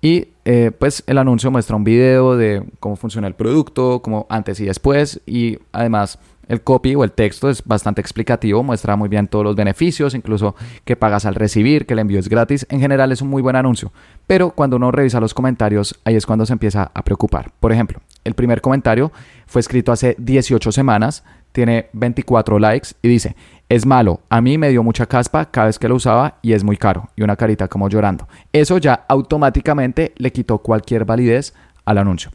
Y 0.00 0.28
eh, 0.46 0.70
pues 0.78 1.04
el 1.06 1.18
anuncio 1.18 1.50
muestra 1.50 1.76
un 1.76 1.84
video 1.84 2.38
de 2.38 2.64
cómo 2.80 2.96
funciona 2.96 3.28
el 3.28 3.34
producto, 3.34 4.00
como 4.00 4.26
antes 4.30 4.60
y 4.60 4.64
después, 4.64 5.20
y 5.26 5.58
además 5.72 6.18
el 6.48 6.62
copy 6.62 6.94
o 6.94 7.04
el 7.04 7.12
texto 7.12 7.48
es 7.48 7.64
bastante 7.64 8.00
explicativo, 8.00 8.62
muestra 8.62 8.96
muy 8.96 9.08
bien 9.08 9.28
todos 9.28 9.44
los 9.44 9.56
beneficios, 9.56 10.14
incluso 10.14 10.56
que 10.84 10.96
pagas 10.96 11.26
al 11.26 11.34
recibir, 11.34 11.86
que 11.86 11.94
el 11.94 12.00
envío 12.00 12.18
es 12.18 12.28
gratis. 12.28 12.66
En 12.70 12.80
general 12.80 13.12
es 13.12 13.22
un 13.22 13.28
muy 13.28 13.42
buen 13.42 13.56
anuncio, 13.56 13.92
pero 14.26 14.50
cuando 14.50 14.76
uno 14.76 14.90
revisa 14.90 15.20
los 15.20 15.34
comentarios, 15.34 15.98
ahí 16.04 16.16
es 16.16 16.26
cuando 16.26 16.46
se 16.46 16.52
empieza 16.52 16.90
a 16.92 17.04
preocupar. 17.04 17.52
Por 17.60 17.72
ejemplo, 17.72 18.00
el 18.24 18.34
primer 18.34 18.60
comentario 18.60 19.12
fue 19.46 19.60
escrito 19.60 19.92
hace 19.92 20.16
18 20.18 20.72
semanas, 20.72 21.22
tiene 21.52 21.88
24 21.92 22.58
likes 22.58 22.90
y 23.02 23.08
dice, 23.08 23.36
es 23.68 23.84
malo, 23.84 24.20
a 24.28 24.40
mí 24.40 24.58
me 24.58 24.70
dio 24.70 24.82
mucha 24.82 25.06
caspa 25.06 25.50
cada 25.50 25.66
vez 25.66 25.78
que 25.78 25.88
lo 25.88 25.96
usaba 25.96 26.38
y 26.42 26.52
es 26.52 26.64
muy 26.64 26.76
caro. 26.76 27.10
Y 27.16 27.22
una 27.22 27.36
carita 27.36 27.68
como 27.68 27.88
llorando. 27.88 28.28
Eso 28.52 28.78
ya 28.78 29.04
automáticamente 29.08 30.12
le 30.16 30.32
quitó 30.32 30.58
cualquier 30.58 31.04
validez 31.04 31.54
al 31.84 31.98
anuncio. 31.98 32.30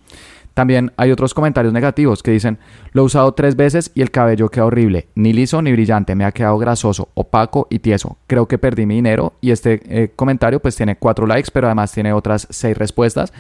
También 0.53 0.91
hay 0.97 1.11
otros 1.11 1.33
comentarios 1.33 1.73
negativos 1.73 2.21
que 2.21 2.31
dicen, 2.31 2.59
lo 2.91 3.01
he 3.01 3.05
usado 3.05 3.31
tres 3.33 3.55
veces 3.55 3.91
y 3.95 4.01
el 4.01 4.11
cabello 4.11 4.49
queda 4.49 4.65
horrible, 4.65 5.07
ni 5.15 5.33
liso 5.33 5.61
ni 5.61 5.71
brillante, 5.71 6.15
me 6.15 6.25
ha 6.25 6.31
quedado 6.31 6.57
grasoso, 6.57 7.09
opaco 7.15 7.67
y 7.69 7.79
tieso. 7.79 8.17
Creo 8.27 8.47
que 8.47 8.57
perdí 8.57 8.85
mi 8.85 8.95
dinero 8.95 9.33
y 9.41 9.51
este 9.51 9.81
eh, 9.85 10.11
comentario 10.15 10.59
pues 10.59 10.75
tiene 10.75 10.95
cuatro 10.95 11.25
likes, 11.25 11.49
pero 11.51 11.67
además 11.67 11.91
tiene 11.91 12.13
otras 12.13 12.47
seis 12.49 12.77
respuestas. 12.77 13.33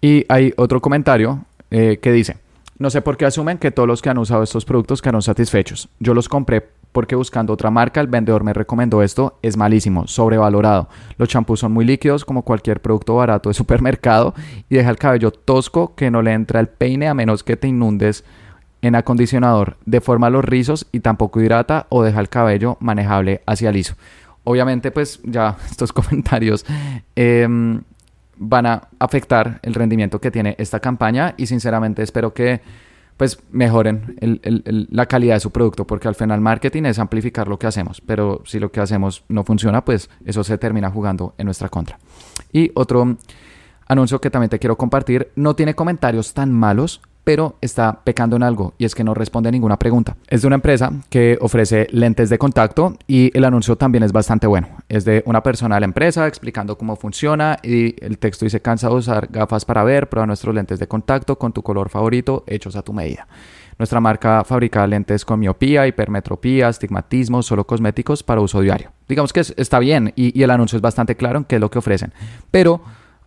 Y 0.00 0.24
hay 0.28 0.52
otro 0.56 0.80
comentario 0.80 1.44
eh, 1.70 1.98
que 2.00 2.12
dice, 2.12 2.36
no 2.82 2.90
sé 2.90 3.00
por 3.00 3.16
qué 3.16 3.24
asumen 3.24 3.58
que 3.58 3.70
todos 3.70 3.86
los 3.86 4.02
que 4.02 4.10
han 4.10 4.18
usado 4.18 4.42
estos 4.42 4.64
productos 4.64 5.00
quedaron 5.00 5.22
satisfechos. 5.22 5.88
Yo 6.00 6.14
los 6.14 6.28
compré 6.28 6.68
porque 6.92 7.14
buscando 7.14 7.52
otra 7.52 7.70
marca 7.70 8.00
el 8.00 8.06
vendedor 8.06 8.44
me 8.44 8.52
recomendó 8.52 9.02
esto, 9.02 9.38
es 9.40 9.56
malísimo, 9.56 10.06
sobrevalorado. 10.06 10.88
Los 11.16 11.28
champús 11.28 11.60
son 11.60 11.72
muy 11.72 11.84
líquidos 11.84 12.24
como 12.24 12.42
cualquier 12.42 12.80
producto 12.80 13.16
barato 13.16 13.48
de 13.48 13.54
supermercado 13.62 14.34
y 14.68 14.76
deja 14.76 14.90
el 14.90 14.98
cabello 14.98 15.30
tosco 15.30 15.94
que 15.94 16.10
no 16.10 16.22
le 16.22 16.32
entra 16.32 16.60
el 16.60 16.68
peine 16.68 17.08
a 17.08 17.14
menos 17.14 17.42
que 17.42 17.56
te 17.56 17.68
inundes 17.68 18.24
en 18.82 18.96
acondicionador, 18.96 19.76
deforma 19.86 20.28
los 20.28 20.44
rizos 20.44 20.88
y 20.90 21.00
tampoco 21.00 21.40
hidrata 21.40 21.86
o 21.88 22.02
deja 22.02 22.18
el 22.18 22.28
cabello 22.28 22.76
manejable 22.80 23.42
hacia 23.46 23.70
liso. 23.70 23.94
Obviamente 24.44 24.90
pues 24.90 25.20
ya 25.22 25.56
estos 25.70 25.92
comentarios 25.92 26.66
em, 27.14 27.82
van 28.42 28.66
a 28.66 28.88
afectar 28.98 29.60
el 29.62 29.74
rendimiento 29.74 30.20
que 30.20 30.30
tiene 30.30 30.56
esta 30.58 30.80
campaña 30.80 31.34
y 31.36 31.46
sinceramente 31.46 32.02
espero 32.02 32.34
que 32.34 32.60
pues 33.16 33.40
mejoren 33.52 34.16
la 34.90 35.06
calidad 35.06 35.34
de 35.34 35.40
su 35.40 35.52
producto 35.52 35.86
porque 35.86 36.08
al 36.08 36.14
final 36.14 36.40
marketing 36.40 36.84
es 36.84 36.98
amplificar 36.98 37.46
lo 37.46 37.58
que 37.58 37.68
hacemos 37.68 38.00
pero 38.00 38.42
si 38.44 38.58
lo 38.58 38.72
que 38.72 38.80
hacemos 38.80 39.24
no 39.28 39.44
funciona 39.44 39.84
pues 39.84 40.10
eso 40.24 40.42
se 40.42 40.58
termina 40.58 40.90
jugando 40.90 41.34
en 41.38 41.44
nuestra 41.46 41.68
contra. 41.68 41.98
Y 42.52 42.72
otro 42.74 43.16
anuncio 43.86 44.20
que 44.20 44.30
también 44.30 44.50
te 44.50 44.58
quiero 44.58 44.76
compartir 44.76 45.30
no 45.36 45.54
tiene 45.54 45.74
comentarios 45.74 46.34
tan 46.34 46.52
malos 46.52 47.00
pero 47.24 47.56
está 47.60 48.00
pecando 48.04 48.36
en 48.36 48.42
algo 48.42 48.74
y 48.78 48.84
es 48.84 48.94
que 48.94 49.04
no 49.04 49.14
responde 49.14 49.48
a 49.48 49.52
ninguna 49.52 49.78
pregunta. 49.78 50.16
Es 50.28 50.42
de 50.42 50.46
una 50.46 50.56
empresa 50.56 50.92
que 51.08 51.38
ofrece 51.40 51.86
lentes 51.90 52.30
de 52.30 52.38
contacto 52.38 52.96
y 53.06 53.30
el 53.36 53.44
anuncio 53.44 53.76
también 53.76 54.02
es 54.02 54.12
bastante 54.12 54.46
bueno. 54.46 54.68
Es 54.88 55.04
de 55.04 55.22
una 55.26 55.42
persona 55.42 55.76
de 55.76 55.80
la 55.80 55.86
empresa 55.86 56.26
explicando 56.26 56.76
cómo 56.76 56.96
funciona 56.96 57.58
y 57.62 57.94
el 58.04 58.18
texto 58.18 58.44
dice 58.44 58.60
cansa 58.60 58.88
de 58.88 58.94
usar 58.94 59.28
gafas 59.30 59.64
para 59.64 59.84
ver, 59.84 60.08
prueba 60.08 60.26
nuestros 60.26 60.54
lentes 60.54 60.78
de 60.78 60.88
contacto 60.88 61.38
con 61.38 61.52
tu 61.52 61.62
color 61.62 61.88
favorito 61.88 62.44
hechos 62.46 62.76
a 62.76 62.82
tu 62.82 62.92
medida. 62.92 63.26
Nuestra 63.78 64.00
marca 64.00 64.44
fabrica 64.44 64.86
lentes 64.86 65.24
con 65.24 65.40
miopía, 65.40 65.86
hipermetropía, 65.86 66.68
astigmatismo, 66.68 67.42
solo 67.42 67.66
cosméticos 67.66 68.22
para 68.22 68.40
uso 68.40 68.60
diario. 68.60 68.92
Digamos 69.08 69.32
que 69.32 69.40
está 69.40 69.78
bien 69.78 70.12
y, 70.14 70.38
y 70.38 70.42
el 70.42 70.50
anuncio 70.50 70.76
es 70.76 70.82
bastante 70.82 71.16
claro 71.16 71.38
en 71.38 71.44
qué 71.44 71.56
es 71.56 71.60
lo 71.60 71.70
que 71.70 71.78
ofrecen, 71.78 72.12
pero 72.50 72.82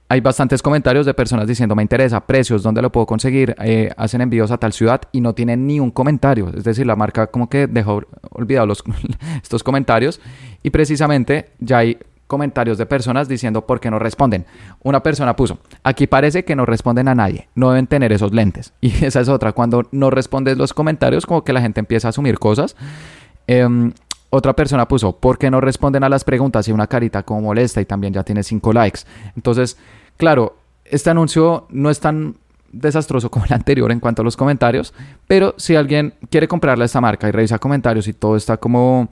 hay 0.07 0.21
bastantes 0.21 0.61
comentarios 0.61 1.05
de 1.05 1.13
personas 1.13 1.47
diciendo 1.47 1.75
me 1.75 1.81
interesa, 1.81 2.25
precios, 2.25 2.61
dónde 2.61 2.81
lo 2.81 2.91
puedo 2.91 3.05
conseguir, 3.05 3.55
eh, 3.59 3.91
hacen 3.97 4.21
envíos 4.21 4.51
a 4.51 4.57
tal 4.57 4.71
ciudad 4.71 5.01
y 5.11 5.21
no 5.21 5.33
tienen 5.33 5.65
ni 5.65 5.79
un 5.79 5.91
comentario. 5.91 6.51
Es 6.55 6.63
decir, 6.63 6.85
la 6.85 6.95
marca 6.95 7.27
como 7.27 7.49
que 7.49 7.67
dejó 7.67 8.03
olvidados 8.31 8.83
estos 9.43 9.63
comentarios 9.63 10.21
y 10.61 10.69
precisamente 10.69 11.51
ya 11.59 11.79
hay 11.79 11.97
comentarios 12.27 12.77
de 12.77 12.85
personas 12.85 13.27
diciendo 13.27 13.65
por 13.65 13.79
qué 13.79 13.89
no 13.89 13.99
responden. 13.99 14.45
Una 14.83 15.01
persona 15.01 15.35
puso, 15.35 15.59
aquí 15.83 16.07
parece 16.07 16.45
que 16.45 16.55
no 16.55 16.65
responden 16.65 17.07
a 17.07 17.15
nadie, 17.15 17.49
no 17.55 17.71
deben 17.71 17.87
tener 17.87 18.11
esos 18.13 18.33
lentes. 18.33 18.73
Y 18.81 19.05
esa 19.05 19.21
es 19.21 19.29
otra, 19.29 19.53
cuando 19.53 19.87
no 19.91 20.09
respondes 20.09 20.57
los 20.57 20.73
comentarios 20.73 21.25
como 21.25 21.43
que 21.43 21.53
la 21.53 21.61
gente 21.61 21.79
empieza 21.79 22.07
a 22.07 22.09
asumir 22.09 22.37
cosas. 22.39 22.75
Em, 23.47 23.93
otra 24.29 24.53
persona 24.53 24.88
puso, 24.88 25.17
¿por 25.17 25.38
qué 25.38 25.49
no 25.49 25.61
responden 25.61 26.03
a 26.03 26.09
las 26.09 26.23
preguntas? 26.23 26.67
Y 26.67 26.71
una 26.71 26.88
carita 26.88 27.23
como 27.23 27.41
molesta 27.41 27.81
y 27.81 27.85
también 27.85 28.13
ya 28.13 28.23
tiene 28.23 28.43
5 28.43 28.73
likes. 28.73 29.01
Entonces, 29.35 29.77
claro, 30.17 30.57
este 30.83 31.09
anuncio 31.09 31.67
no 31.69 31.89
es 31.89 31.99
tan 31.99 32.35
desastroso 32.71 33.31
como 33.31 33.45
el 33.45 33.53
anterior 33.53 33.91
en 33.91 33.99
cuanto 33.99 34.21
a 34.21 34.25
los 34.25 34.35
comentarios, 34.38 34.93
pero 35.27 35.55
si 35.57 35.75
alguien 35.75 36.13
quiere 36.29 36.47
comprarle 36.47 36.83
a 36.83 36.85
esta 36.85 37.01
marca 37.01 37.27
y 37.27 37.31
revisa 37.31 37.59
comentarios 37.59 38.07
y 38.07 38.13
todo 38.13 38.35
está 38.35 38.57
como 38.57 39.09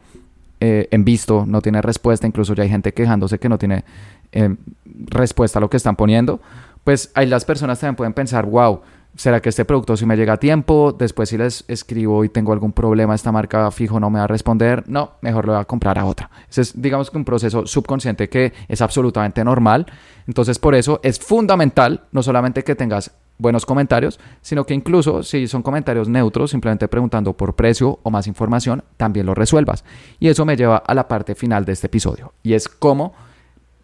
eh, 0.60 0.88
en 0.91 1.04
visto, 1.04 1.45
no 1.45 1.62
tiene 1.62 1.82
respuesta, 1.82 2.28
incluso 2.28 2.54
ya 2.54 2.63
hay 2.63 2.69
gente 2.69 2.93
quejándose 2.93 3.39
que 3.39 3.49
no 3.49 3.58
tiene 3.58 3.84
eh, 4.32 4.56
respuesta 4.86 5.60
a 5.60 5.62
lo 5.62 5.69
que 5.69 5.78
están 5.78 5.95
poniendo, 5.95 6.41
pues 6.84 7.12
ahí 7.15 7.26
las 7.26 7.45
personas 7.45 7.80
también 7.80 7.95
pueden 7.95 8.13
pensar, 8.13 8.45
wow, 8.45 8.82
¿será 9.15 9.41
que 9.41 9.49
este 9.49 9.65
producto 9.65 9.95
si 9.97 10.06
me 10.06 10.15
llega 10.15 10.34
a 10.34 10.38
tiempo? 10.38 10.91
Después 10.91 11.30
si 11.30 11.38
les 11.38 11.65
escribo 11.67 12.23
y 12.23 12.30
tengo 12.30 12.54
algún 12.54 12.73
problema, 12.73 13.15
esta 13.15 13.32
marca 13.32 13.69
fijo 13.71 13.99
no 13.99 14.10
me 14.10 14.19
va 14.19 14.26
a 14.26 14.28
responder, 14.28 14.84
no, 14.88 15.13
mejor 15.21 15.45
lo 15.45 15.54
voy 15.54 15.62
a 15.62 15.65
comprar 15.65 15.99
a 15.99 16.06
otra. 16.06 16.30
Ese 16.49 16.62
es, 16.62 16.82
digamos 16.82 17.12
que 17.12 17.17
un 17.17 17.26
proceso 17.26 17.65
subconsciente 17.65 18.30
que 18.30 18.54
es 18.67 18.82
absolutamente 18.82 19.43
normal. 19.43 19.86
Entonces 20.28 20.60
por 20.60 20.76
eso 20.76 20.99
es 21.04 21.19
fundamental 21.19 22.04
no 22.12 22.23
solamente 22.23 22.63
que 22.63 22.76
tengas 22.76 23.12
buenos 23.38 23.65
comentarios, 23.65 24.19
sino 24.41 24.65
que 24.65 24.73
incluso 24.73 25.23
si 25.23 25.47
son 25.47 25.63
comentarios 25.63 26.08
neutros, 26.08 26.52
simplemente 26.52 26.88
preguntando 26.88 27.34
por 27.34 27.56
precio 27.56 27.99
o 28.04 28.12
más 28.12 28.28
información, 28.28 28.84
también 28.97 29.26
lo 29.26 29.34
resuelvas. 29.34 29.84
Y 30.19 30.28
eso 30.28 30.45
me 30.45 30.56
lleva 30.56 30.78
a 30.78 30.93
la 30.93 31.08
parte 31.08 31.36
final 31.36 31.65
de 31.65 31.73
este 31.73 31.88
episodio, 31.88 32.34
y 32.43 32.54
es 32.54 32.69
cómo 32.69 33.13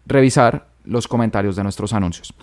revisar 0.06 0.68
los 0.84 1.08
comentarios 1.08 1.56
de 1.56 1.62
nuestros 1.62 1.92
anuncios. 1.92 2.34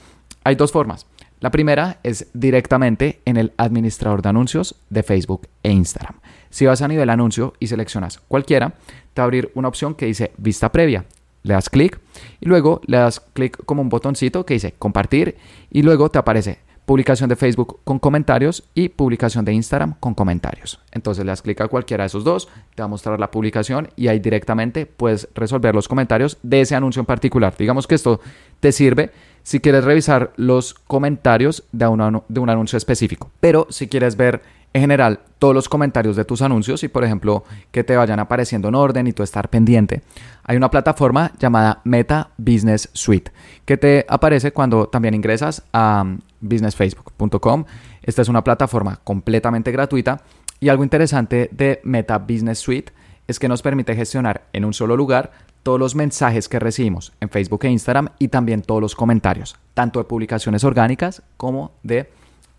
Hay 0.44 0.56
dos 0.56 0.72
formas. 0.72 1.08
La 1.40 1.52
primera 1.52 2.00
es 2.02 2.28
directamente 2.34 3.22
en 3.26 3.38
el 3.38 3.54
administrador 3.58 4.24
de 4.24 4.30
anuncios 4.30 4.76
de 4.90 5.04
Facebook 5.04 5.48
e 5.62 5.72
Instagram. 5.72 6.16
Si 6.50 6.66
vas 6.66 6.82
a 6.82 6.88
nivel 6.88 7.12
anuncio 7.12 7.54
y 7.60 7.68
seleccionas 7.68 8.20
cualquiera, 8.28 8.74
te 9.14 9.22
va 9.22 9.24
a 9.24 9.26
abrir 9.26 9.52
una 9.54 9.68
opción 9.68 9.94
que 9.94 10.08
dice 10.08 10.32
vista 10.38 10.72
previa. 10.72 11.06
Le 11.44 11.54
das 11.54 11.70
clic 11.70 12.00
y 12.40 12.48
luego 12.48 12.82
le 12.88 12.98
das 12.98 13.20
clic 13.20 13.64
como 13.66 13.84
un 13.84 13.90
botoncito 13.90 14.46
que 14.46 14.56
dice 14.56 14.74
compartir 14.80 15.38
y 15.70 15.84
luego 15.84 16.10
te 16.10 16.18
aparece 16.18 16.60
publicación 16.88 17.30
de 17.30 17.36
Facebook 17.36 17.82
con 17.84 18.00
comentarios 18.00 18.64
y 18.74 18.88
publicación 18.88 19.44
de 19.44 19.52
Instagram 19.52 19.96
con 20.00 20.14
comentarios. 20.14 20.80
Entonces 20.92 21.26
le 21.26 21.32
das 21.32 21.42
clic 21.42 21.60
a 21.60 21.68
cualquiera 21.68 22.04
de 22.04 22.08
esos 22.08 22.24
dos, 22.24 22.48
te 22.76 22.82
va 22.82 22.86
a 22.86 22.88
mostrar 22.88 23.20
la 23.20 23.30
publicación 23.30 23.90
y 23.98 24.08
ahí 24.08 24.20
directamente 24.20 24.86
puedes 24.86 25.28
resolver 25.36 25.76
los 25.76 25.90
comentarios 25.90 26.38
de 26.44 26.62
ese 26.62 26.76
anuncio 26.76 27.02
en 27.02 27.06
particular. 27.06 27.54
Digamos 27.58 27.88
que 27.88 27.96
esto 27.96 28.22
te 28.62 28.72
sirve 28.72 29.12
si 29.48 29.62
quieres 29.62 29.86
revisar 29.86 30.34
los 30.36 30.74
comentarios 30.74 31.64
de, 31.72 31.88
un 31.88 32.50
anuncio 32.50 32.76
específico. 32.76 33.32
Pero 33.40 33.66
si 33.70 33.88
quieres 33.88 34.18
ver 34.18 34.42
en 34.74 34.82
general 34.82 35.22
todos 35.40 35.56
los 35.56 35.70
comentarios 35.70 36.18
de 36.18 36.26
tus 36.26 36.42
anuncios 36.42 36.84
y 36.84 36.90
por 36.90 37.06
ejemplo 37.06 37.46
que 37.72 37.86
te 37.86 37.96
vayan 37.96 38.20
apareciendo 38.20 38.68
en 38.68 38.76
orden 38.76 39.08
y 39.08 39.14
tú 39.14 39.24
estar 39.24 39.50
pendiente. 39.50 40.02
Hay 40.44 40.58
una 40.58 40.70
plataforma 40.70 41.32
llamada 41.40 41.80
Meta 41.86 42.32
Business 42.36 42.90
Suite 42.92 43.32
que 43.64 43.78
te 43.78 44.06
aparece 44.10 44.52
cuando 44.52 44.90
también 44.90 45.14
ingresas 45.14 45.64
a 45.72 46.04
businessfacebook.com. 46.42 47.64
Esta 48.04 48.22
es 48.24 48.28
una 48.28 48.44
plataforma 48.44 49.00
completamente 49.06 49.72
gratuita 49.72 50.24
y 50.60 50.68
algo 50.68 50.84
interesante 50.84 51.48
de 51.54 51.80
Meta 51.86 52.18
Business 52.18 52.60
Suite 52.60 52.92
es 53.28 53.40
que 53.40 53.48
nos 53.48 53.62
permite 53.62 53.96
gestionar 53.96 54.44
en 54.52 54.66
un 54.66 54.74
solo 54.74 54.98
lugar 54.98 55.32
todos 55.68 55.82
los 55.82 55.96
mensajes 55.96 56.48
que 56.48 56.60
recibimos 56.60 57.12
en 57.20 57.28
Facebook 57.28 57.66
e 57.66 57.70
Instagram 57.70 58.08
y 58.20 58.30
también 58.30 58.62
todos 58.62 58.80
los 58.80 58.96
comentarios, 58.96 59.58
tanto 59.74 60.00
de 60.00 60.06
publicaciones 60.06 60.64
orgánicas 60.64 61.24
como 61.36 61.74
de 61.84 62.10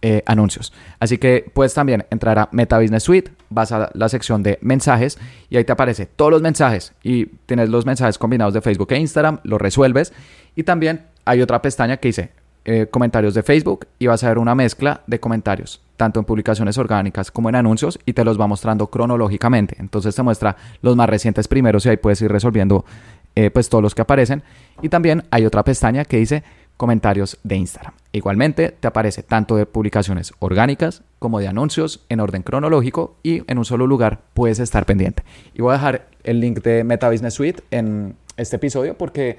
eh, 0.03 0.23
anuncios. 0.27 0.75
Así 1.01 1.17
que 1.17 1.51
puedes 1.55 1.73
también 1.73 2.05
entrar 2.11 2.39
a 2.39 2.51
Meta 2.53 2.79
Business 2.79 3.05
Suite, 3.05 3.33
vas 3.49 3.73
a 3.73 3.89
la 3.95 4.11
sección 4.11 4.43
de 4.43 4.59
mensajes 4.61 5.19
y 5.49 5.57
ahí 5.57 5.65
te 5.65 5.73
aparece 5.73 6.05
todos 6.05 6.31
los 6.31 6.43
mensajes 6.43 6.93
y 7.03 7.25
tienes 7.47 7.71
los 7.71 7.87
mensajes 7.87 8.19
combinados 8.19 8.53
de 8.53 8.61
Facebook 8.61 8.93
e 8.93 8.99
Instagram, 8.99 9.41
los 9.43 9.59
resuelves 9.59 10.13
y 10.55 10.65
también 10.65 11.07
hay 11.25 11.41
otra 11.41 11.63
pestaña 11.63 11.97
que 11.97 12.09
dice 12.09 12.33
eh, 12.65 12.87
comentarios 12.91 13.35
de 13.35 13.43
Facebook 13.43 13.87
y 13.99 14.07
vas 14.07 14.23
a 14.25 14.29
ver 14.29 14.39
una 14.39 14.55
mezcla 14.55 15.03
de 15.07 15.21
comentarios, 15.21 15.81
tanto 15.97 16.21
en 16.21 16.27
publicaciones 16.27 16.77
orgánicas 16.79 17.31
como 17.31 17.49
en 17.49 17.55
anuncios 17.55 17.99
y 18.05 18.13
te 18.13 18.25
los 18.25 18.39
va 18.41 18.47
mostrando 18.47 18.89
cronológicamente. 18.89 19.77
Entonces 19.79 20.15
te 20.15 20.23
muestra 20.23 20.57
los 20.83 20.97
más 20.97 21.09
recientes 21.09 21.49
primeros 21.49 21.87
y 21.87 21.91
ahí 21.91 21.97
puedes 21.97 22.21
ir 22.21 22.31
resolviendo 22.31 22.85
eh, 23.35 23.51
pues 23.51 23.69
todos 23.69 23.83
los 23.83 23.95
que 23.95 24.03
aparecen. 24.03 24.43
Y 24.83 24.89
también 24.89 25.25
hay 25.31 25.47
otra 25.47 25.65
pestaña 25.65 26.05
que 26.05 26.19
dice 26.19 26.43
comentarios 26.77 27.39
de 27.43 27.57
Instagram. 27.57 27.93
Igualmente 28.13 28.71
te 28.71 28.89
aparece 28.89 29.23
tanto 29.23 29.57
de 29.57 29.67
publicaciones 29.67 30.33
orgánicas 30.39 31.03
como 31.19 31.41
de 31.41 31.49
anuncios 31.49 32.05
en 32.09 32.21
orden 32.21 32.43
cronológico 32.43 33.17
y 33.23 33.43
en 33.51 33.59
un 33.59 33.65
solo 33.65 33.87
lugar 33.87 34.21
puedes 34.35 34.61
estar 34.61 34.87
pendiente. 34.87 35.25
Y 35.55 35.63
voy 35.63 35.71
a 35.71 35.75
dejar 35.75 36.07
el 36.23 36.41
link 36.41 36.63
de 36.63 36.85
Meta 36.85 37.11
Business 37.11 37.35
Suite 37.35 37.63
en 37.71 38.15
este 38.37 38.57
episodio 38.57 38.97
porque 38.97 39.39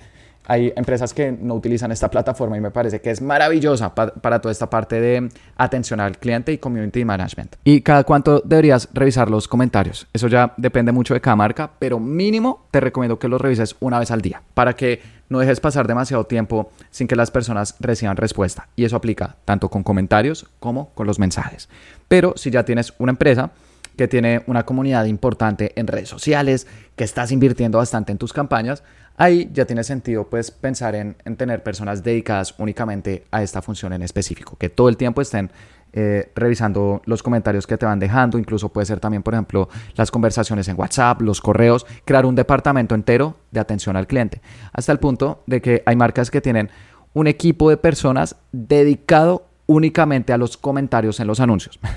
hay 0.49 0.73
empresas 0.75 1.13
que 1.13 1.31
no 1.31 1.53
utilizan 1.53 1.91
esta 1.91 2.09
plataforma 2.09 2.57
y 2.57 2.59
me 2.59 2.71
parece 2.71 2.99
que 3.01 3.11
es 3.11 3.21
maravillosa 3.21 3.93
para 3.93 4.41
toda 4.41 4.51
esta 4.51 4.67
parte 4.67 4.99
de 4.99 5.29
atención 5.55 5.99
al 5.99 6.17
cliente 6.17 6.51
y 6.51 6.57
community 6.57 7.05
management. 7.05 7.55
¿Y 7.63 7.81
cada 7.81 8.03
cuánto 8.03 8.41
deberías 8.43 8.89
revisar 8.91 9.29
los 9.29 9.47
comentarios? 9.47 10.07
Eso 10.11 10.27
ya 10.27 10.55
depende 10.57 10.91
mucho 10.91 11.13
de 11.13 11.21
cada 11.21 11.35
marca, 11.35 11.69
pero 11.77 11.99
mínimo 11.99 12.65
te 12.71 12.79
recomiendo 12.79 13.19
que 13.19 13.27
los 13.27 13.39
revises 13.39 13.75
una 13.79 13.99
vez 13.99 14.09
al 14.09 14.21
día 14.21 14.41
para 14.55 14.75
que 14.75 15.01
no 15.29 15.37
dejes 15.37 15.59
pasar 15.59 15.85
demasiado 15.85 16.23
tiempo 16.25 16.71
sin 16.89 17.07
que 17.07 17.15
las 17.15 17.29
personas 17.29 17.75
reciban 17.79 18.17
respuesta. 18.17 18.69
Y 18.75 18.85
eso 18.85 18.95
aplica 18.95 19.35
tanto 19.45 19.69
con 19.69 19.83
comentarios 19.83 20.47
como 20.59 20.89
con 20.95 21.05
los 21.05 21.19
mensajes. 21.19 21.69
Pero 22.07 22.33
si 22.35 22.49
ya 22.49 22.65
tienes 22.65 22.95
una 22.97 23.11
empresa, 23.11 23.51
que 23.99 24.07
tiene 24.07 24.43
una 24.47 24.65
comunidad 24.65 25.03
importante 25.05 25.73
en 25.75 25.85
redes 25.85 26.07
sociales, 26.07 26.67
que 26.95 27.03
estás 27.03 27.33
invirtiendo 27.33 27.79
bastante 27.79 28.13
en 28.13 28.17
tus 28.17 28.31
campañas, 28.31 28.81
ahí 29.19 29.49
ya 29.53 29.65
tiene 29.65 29.83
sentido 29.83 30.27
pues 30.27 30.49
pensar 30.49 30.95
en, 30.95 31.15
tener 31.37 31.61
personas 31.61 32.01
dedicadas 32.01 32.55
únicamente 32.57 33.25
a 33.29 33.43
esta 33.43 33.61
función 33.61 33.93
en 33.93 34.01
específico, 34.01 34.57
que 34.57 34.69
todo 34.69 34.89
el 34.89 34.97
tiempo 34.97 35.21
estén 35.21 35.51
eh, 35.91 36.31
revisando 36.35 37.01
los 37.05 37.21
comentarios 37.21 37.67
que 37.67 37.77
te 37.77 37.85
van 37.85 37.99
dejando, 37.99 38.39
incluso 38.39 38.69
puede 38.69 38.85
ser 38.85 38.99
también, 38.99 39.21
por 39.21 39.33
ejemplo, 39.33 39.67
las 39.95 40.09
conversaciones 40.09 40.67
en 40.69 40.79
WhatsApp, 40.79 41.21
los 41.21 41.41
correos, 41.41 41.85
crear 42.05 42.25
un 42.25 42.35
departamento 42.35 42.95
entero 42.95 43.35
de 43.51 43.59
atención 43.59 43.97
al 43.97 44.07
cliente, 44.07 44.41
hasta 44.71 44.93
el 44.93 44.99
punto 44.99 45.43
de 45.47 45.61
que 45.61 45.83
hay 45.85 45.95
marcas 45.97 46.31
que 46.31 46.41
tienen 46.41 46.69
un 47.13 47.27
equipo 47.27 47.69
de 47.69 47.77
personas 47.77 48.37
dedicado 48.53 49.48
únicamente 49.69 50.33
a 50.33 50.37
los 50.39 50.57
comentarios 50.57 51.19
en 51.19 51.27
los 51.27 51.39
anuncios. 51.39 51.79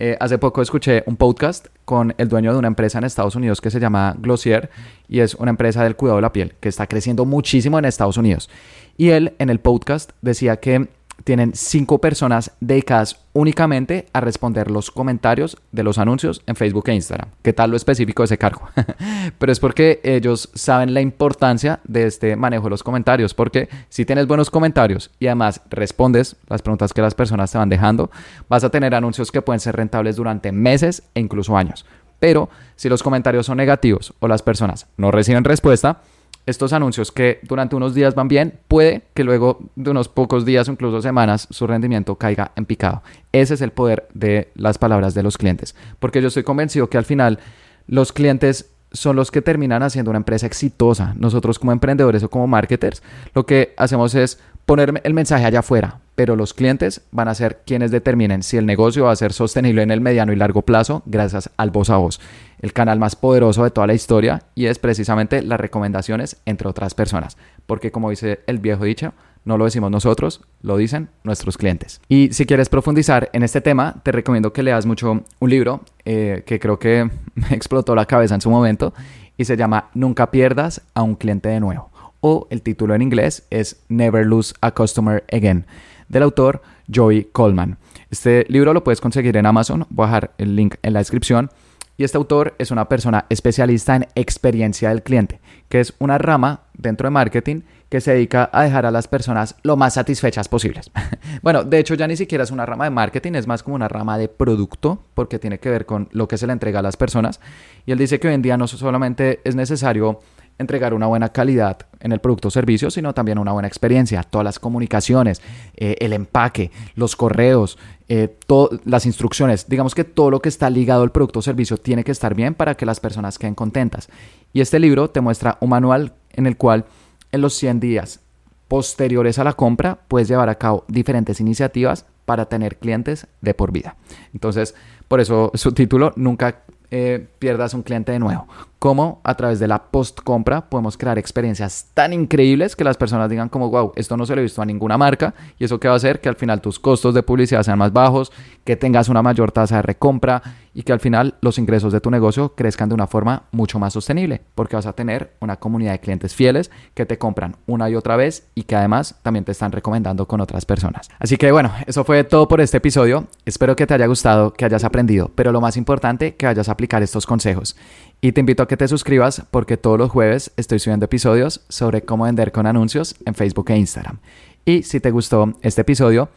Eh, 0.00 0.16
hace 0.20 0.38
poco 0.38 0.62
escuché 0.62 1.02
un 1.06 1.16
podcast 1.16 1.66
con 1.84 2.14
el 2.18 2.28
dueño 2.28 2.52
de 2.52 2.58
una 2.58 2.68
empresa 2.68 2.98
en 2.98 3.04
Estados 3.04 3.34
Unidos 3.34 3.60
que 3.60 3.70
se 3.70 3.80
llama 3.80 4.14
Glossier 4.16 4.70
y 5.08 5.20
es 5.20 5.34
una 5.34 5.50
empresa 5.50 5.82
del 5.82 5.96
cuidado 5.96 6.18
de 6.18 6.22
la 6.22 6.32
piel 6.32 6.54
que 6.60 6.68
está 6.68 6.86
creciendo 6.86 7.24
muchísimo 7.24 7.80
en 7.80 7.84
Estados 7.84 8.16
Unidos. 8.16 8.48
Y 8.96 9.08
él 9.08 9.34
en 9.40 9.50
el 9.50 9.58
podcast 9.58 10.12
decía 10.22 10.58
que 10.58 10.88
tienen 11.24 11.52
cinco 11.54 11.98
personas 11.98 12.52
dedicadas 12.60 13.20
únicamente 13.32 14.06
a 14.12 14.20
responder 14.20 14.70
los 14.70 14.90
comentarios 14.90 15.56
de 15.72 15.82
los 15.82 15.98
anuncios 15.98 16.42
en 16.46 16.56
Facebook 16.56 16.88
e 16.88 16.94
Instagram. 16.94 17.28
¿Qué 17.42 17.52
tal 17.52 17.70
lo 17.70 17.76
específico 17.76 18.22
de 18.22 18.26
ese 18.26 18.38
cargo? 18.38 18.68
Pero 19.38 19.52
es 19.52 19.60
porque 19.60 20.00
ellos 20.02 20.50
saben 20.54 20.94
la 20.94 21.00
importancia 21.00 21.80
de 21.84 22.06
este 22.06 22.36
manejo 22.36 22.64
de 22.64 22.70
los 22.70 22.82
comentarios, 22.82 23.34
porque 23.34 23.68
si 23.88 24.04
tienes 24.04 24.26
buenos 24.26 24.50
comentarios 24.50 25.10
y 25.18 25.26
además 25.26 25.60
respondes 25.70 26.36
las 26.48 26.62
preguntas 26.62 26.92
que 26.92 27.02
las 27.02 27.14
personas 27.14 27.52
te 27.52 27.58
van 27.58 27.68
dejando, 27.68 28.10
vas 28.48 28.64
a 28.64 28.70
tener 28.70 28.94
anuncios 28.94 29.30
que 29.30 29.42
pueden 29.42 29.60
ser 29.60 29.76
rentables 29.76 30.16
durante 30.16 30.52
meses 30.52 31.02
e 31.14 31.20
incluso 31.20 31.56
años. 31.56 31.84
Pero 32.20 32.48
si 32.76 32.88
los 32.88 33.02
comentarios 33.02 33.46
son 33.46 33.58
negativos 33.58 34.12
o 34.18 34.28
las 34.28 34.42
personas 34.42 34.86
no 34.96 35.10
reciben 35.10 35.44
respuesta, 35.44 36.00
estos 36.48 36.72
anuncios 36.72 37.12
que 37.12 37.40
durante 37.42 37.76
unos 37.76 37.94
días 37.94 38.14
van 38.14 38.26
bien, 38.26 38.58
puede 38.68 39.02
que 39.12 39.22
luego 39.22 39.58
de 39.76 39.90
unos 39.90 40.08
pocos 40.08 40.46
días 40.46 40.66
o 40.66 40.72
incluso 40.72 41.02
semanas 41.02 41.46
su 41.50 41.66
rendimiento 41.66 42.16
caiga 42.16 42.52
en 42.56 42.64
picado. 42.64 43.02
Ese 43.32 43.52
es 43.52 43.60
el 43.60 43.70
poder 43.70 44.08
de 44.14 44.48
las 44.54 44.78
palabras 44.78 45.12
de 45.12 45.22
los 45.22 45.36
clientes, 45.36 45.76
porque 45.98 46.22
yo 46.22 46.28
estoy 46.28 46.44
convencido 46.44 46.88
que 46.88 46.96
al 46.96 47.04
final 47.04 47.38
los 47.86 48.14
clientes 48.14 48.70
son 48.92 49.14
los 49.14 49.30
que 49.30 49.42
terminan 49.42 49.82
haciendo 49.82 50.10
una 50.10 50.18
empresa 50.18 50.46
exitosa. 50.46 51.14
Nosotros 51.18 51.58
como 51.58 51.72
emprendedores 51.72 52.22
o 52.22 52.30
como 52.30 52.46
marketers, 52.46 53.02
lo 53.34 53.44
que 53.44 53.74
hacemos 53.76 54.14
es 54.14 54.40
poner 54.64 55.02
el 55.04 55.12
mensaje 55.12 55.44
allá 55.44 55.58
afuera, 55.58 56.00
pero 56.18 56.34
los 56.34 56.52
clientes 56.52 57.02
van 57.12 57.28
a 57.28 57.34
ser 57.36 57.60
quienes 57.64 57.92
determinen 57.92 58.42
si 58.42 58.56
el 58.56 58.66
negocio 58.66 59.04
va 59.04 59.12
a 59.12 59.16
ser 59.16 59.32
sostenible 59.32 59.82
en 59.82 59.92
el 59.92 60.00
mediano 60.00 60.32
y 60.32 60.36
largo 60.36 60.62
plazo 60.62 61.04
gracias 61.06 61.48
al 61.56 61.70
voz 61.70 61.90
a 61.90 61.96
voz, 61.96 62.20
el 62.60 62.72
canal 62.72 62.98
más 62.98 63.14
poderoso 63.14 63.62
de 63.62 63.70
toda 63.70 63.86
la 63.86 63.94
historia 63.94 64.42
y 64.56 64.66
es 64.66 64.80
precisamente 64.80 65.42
las 65.42 65.60
recomendaciones 65.60 66.38
entre 66.44 66.66
otras 66.66 66.94
personas, 66.94 67.36
porque 67.66 67.92
como 67.92 68.10
dice 68.10 68.40
el 68.48 68.58
viejo 68.58 68.82
dicho, 68.82 69.12
no 69.44 69.58
lo 69.58 69.64
decimos 69.64 69.92
nosotros, 69.92 70.40
lo 70.60 70.76
dicen 70.76 71.08
nuestros 71.22 71.56
clientes. 71.56 72.00
Y 72.08 72.30
si 72.32 72.46
quieres 72.46 72.68
profundizar 72.68 73.30
en 73.32 73.44
este 73.44 73.60
tema, 73.60 74.00
te 74.02 74.10
recomiendo 74.10 74.52
que 74.52 74.64
leas 74.64 74.86
mucho 74.86 75.22
un 75.38 75.50
libro 75.50 75.82
eh, 76.04 76.42
que 76.44 76.58
creo 76.58 76.80
que 76.80 77.08
me 77.36 77.54
explotó 77.54 77.94
la 77.94 78.06
cabeza 78.06 78.34
en 78.34 78.40
su 78.40 78.50
momento 78.50 78.92
y 79.36 79.44
se 79.44 79.56
llama 79.56 79.88
Nunca 79.94 80.32
pierdas 80.32 80.82
a 80.94 81.02
un 81.02 81.14
cliente 81.14 81.48
de 81.48 81.60
nuevo 81.60 81.92
o 82.20 82.46
el 82.50 82.62
título 82.62 82.94
en 82.94 83.02
inglés 83.02 83.46
es 83.50 83.82
Never 83.88 84.26
Lose 84.26 84.54
a 84.60 84.72
Customer 84.72 85.24
Again, 85.32 85.66
del 86.08 86.22
autor 86.22 86.62
Joey 86.92 87.28
Coleman. 87.32 87.78
Este 88.10 88.46
libro 88.48 88.72
lo 88.72 88.84
puedes 88.84 89.00
conseguir 89.00 89.36
en 89.36 89.46
Amazon, 89.46 89.86
voy 89.90 90.04
a 90.04 90.06
dejar 90.06 90.34
el 90.38 90.56
link 90.56 90.76
en 90.82 90.94
la 90.94 91.00
descripción 91.00 91.50
Y 91.96 92.04
este 92.04 92.16
autor 92.16 92.54
es 92.58 92.70
una 92.70 92.88
persona 92.88 93.26
especialista 93.28 93.96
en 93.96 94.06
experiencia 94.14 94.90
del 94.90 95.02
cliente, 95.02 95.40
que 95.68 95.80
es 95.80 95.94
una 95.98 96.16
rama 96.16 96.62
dentro 96.74 97.06
de 97.06 97.10
marketing 97.10 97.62
que 97.88 98.00
se 98.00 98.12
dedica 98.12 98.48
a 98.52 98.62
dejar 98.62 98.86
a 98.86 98.90
las 98.90 99.08
personas 99.08 99.56
lo 99.62 99.76
más 99.76 99.94
satisfechas 99.94 100.48
posibles. 100.48 100.90
bueno, 101.42 101.64
de 101.64 101.78
hecho 101.78 101.94
ya 101.94 102.06
ni 102.06 102.16
siquiera 102.16 102.44
es 102.44 102.50
una 102.50 102.66
rama 102.66 102.84
de 102.84 102.90
marketing, 102.90 103.32
es 103.32 103.46
más 103.46 103.62
como 103.62 103.76
una 103.76 103.88
rama 103.88 104.18
de 104.18 104.28
producto, 104.28 105.02
porque 105.14 105.38
tiene 105.38 105.58
que 105.58 105.70
ver 105.70 105.86
con 105.86 106.08
lo 106.12 106.28
que 106.28 106.38
se 106.38 106.46
le 106.46 106.52
entrega 106.52 106.80
a 106.80 106.82
las 106.82 106.96
personas. 106.96 107.40
Y 107.86 107.92
él 107.92 107.98
dice 107.98 108.20
que 108.20 108.28
hoy 108.28 108.34
en 108.34 108.42
día 108.42 108.56
no 108.56 108.68
solamente 108.68 109.40
es 109.44 109.56
necesario 109.56 110.20
entregar 110.58 110.94
una 110.94 111.06
buena 111.06 111.30
calidad 111.30 111.78
en 112.00 112.12
el 112.12 112.20
producto 112.20 112.48
o 112.48 112.50
servicio, 112.50 112.90
sino 112.90 113.14
también 113.14 113.38
una 113.38 113.52
buena 113.52 113.68
experiencia. 113.68 114.22
Todas 114.22 114.44
las 114.44 114.58
comunicaciones, 114.58 115.40
eh, 115.76 115.96
el 116.00 116.12
empaque, 116.12 116.70
los 116.94 117.16
correos, 117.16 117.78
eh, 118.08 118.36
las 118.84 119.06
instrucciones, 119.06 119.68
digamos 119.68 119.94
que 119.94 120.04
todo 120.04 120.30
lo 120.30 120.40
que 120.40 120.48
está 120.48 120.70
ligado 120.70 121.02
al 121.02 121.12
producto 121.12 121.40
o 121.40 121.42
servicio 121.42 121.76
tiene 121.76 122.04
que 122.04 122.12
estar 122.12 122.34
bien 122.34 122.54
para 122.54 122.74
que 122.74 122.86
las 122.86 123.00
personas 123.00 123.38
queden 123.38 123.54
contentas. 123.54 124.08
Y 124.52 124.60
este 124.60 124.78
libro 124.78 125.10
te 125.10 125.20
muestra 125.20 125.58
un 125.60 125.70
manual 125.70 126.12
en 126.32 126.46
el 126.46 126.56
cual 126.56 126.84
en 127.32 127.40
los 127.40 127.54
100 127.54 127.80
días 127.80 128.20
posteriores 128.68 129.38
a 129.38 129.44
la 129.44 129.54
compra 129.54 130.00
puedes 130.08 130.28
llevar 130.28 130.48
a 130.48 130.56
cabo 130.56 130.84
diferentes 130.88 131.40
iniciativas 131.40 132.06
para 132.24 132.46
tener 132.46 132.78
clientes 132.78 133.26
de 133.40 133.54
por 133.54 133.72
vida. 133.72 133.96
Entonces, 134.34 134.74
por 135.08 135.20
eso 135.20 135.50
su 135.54 135.72
título, 135.72 136.12
nunca 136.16 136.62
eh, 136.90 137.26
pierdas 137.38 137.74
un 137.74 137.82
cliente 137.82 138.12
de 138.12 138.18
nuevo. 138.18 138.46
Cómo 138.78 139.20
a 139.24 139.34
través 139.34 139.58
de 139.58 139.68
la 139.68 139.90
post 139.90 140.20
compra 140.22 140.70
podemos 140.70 140.96
crear 140.96 141.18
experiencias 141.18 141.88
tan 141.94 142.12
increíbles 142.12 142.76
que 142.76 142.84
las 142.84 142.96
personas 142.96 143.28
digan 143.28 143.48
como, 143.48 143.70
wow, 143.70 143.92
esto 143.96 144.16
no 144.16 144.24
se 144.24 144.34
lo 144.34 144.40
he 144.40 144.44
visto 144.44 144.62
a 144.62 144.64
ninguna 144.64 144.96
marca 144.96 145.34
y 145.58 145.64
eso 145.64 145.80
que 145.80 145.88
va 145.88 145.94
a 145.94 145.96
hacer 145.96 146.20
que 146.20 146.28
al 146.28 146.36
final 146.36 146.60
tus 146.60 146.78
costos 146.78 147.12
de 147.14 147.22
publicidad 147.22 147.62
sean 147.62 147.78
más 147.78 147.92
bajos, 147.92 148.32
que 148.64 148.76
tengas 148.76 149.08
una 149.08 149.22
mayor 149.22 149.52
tasa 149.52 149.76
de 149.76 149.82
recompra 149.82 150.42
y 150.78 150.84
que 150.84 150.92
al 150.92 151.00
final 151.00 151.34
los 151.40 151.58
ingresos 151.58 151.92
de 151.92 152.00
tu 152.00 152.08
negocio 152.08 152.54
crezcan 152.54 152.88
de 152.88 152.94
una 152.94 153.08
forma 153.08 153.42
mucho 153.50 153.80
más 153.80 153.94
sostenible 153.94 154.42
porque 154.54 154.76
vas 154.76 154.86
a 154.86 154.92
tener 154.92 155.32
una 155.40 155.56
comunidad 155.56 155.90
de 155.90 155.98
clientes 155.98 156.36
fieles 156.36 156.70
que 156.94 157.04
te 157.04 157.18
compran 157.18 157.56
una 157.66 157.90
y 157.90 157.96
otra 157.96 158.14
vez 158.14 158.46
y 158.54 158.62
que 158.62 158.76
además 158.76 159.16
también 159.22 159.44
te 159.44 159.50
están 159.50 159.72
recomendando 159.72 160.28
con 160.28 160.40
otras 160.40 160.64
personas. 160.64 161.08
Así 161.18 161.36
que 161.36 161.50
bueno, 161.50 161.72
eso 161.88 162.04
fue 162.04 162.22
todo 162.22 162.46
por 162.46 162.60
este 162.60 162.76
episodio. 162.76 163.26
Espero 163.44 163.74
que 163.74 163.88
te 163.88 163.94
haya 163.94 164.06
gustado, 164.06 164.52
que 164.52 164.66
hayas 164.66 164.84
aprendido, 164.84 165.32
pero 165.34 165.50
lo 165.50 165.60
más 165.60 165.76
importante, 165.76 166.36
que 166.36 166.46
vayas 166.46 166.68
a 166.68 166.72
aplicar 166.72 167.02
estos 167.02 167.26
consejos. 167.26 167.74
Y 168.20 168.30
te 168.30 168.38
invito 168.38 168.62
a 168.62 168.68
que 168.68 168.76
te 168.76 168.86
suscribas 168.86 169.42
porque 169.50 169.76
todos 169.76 169.98
los 169.98 170.12
jueves 170.12 170.52
estoy 170.56 170.78
subiendo 170.78 171.06
episodios 171.06 171.60
sobre 171.68 172.02
cómo 172.02 172.22
vender 172.22 172.52
con 172.52 172.66
anuncios 172.66 173.16
en 173.24 173.34
Facebook 173.34 173.68
e 173.72 173.78
Instagram. 173.78 174.20
Y 174.68 174.82
si 174.82 175.00
te 175.00 175.10
gustó 175.10 175.54
este 175.62 175.80
episodio, 175.80 176.28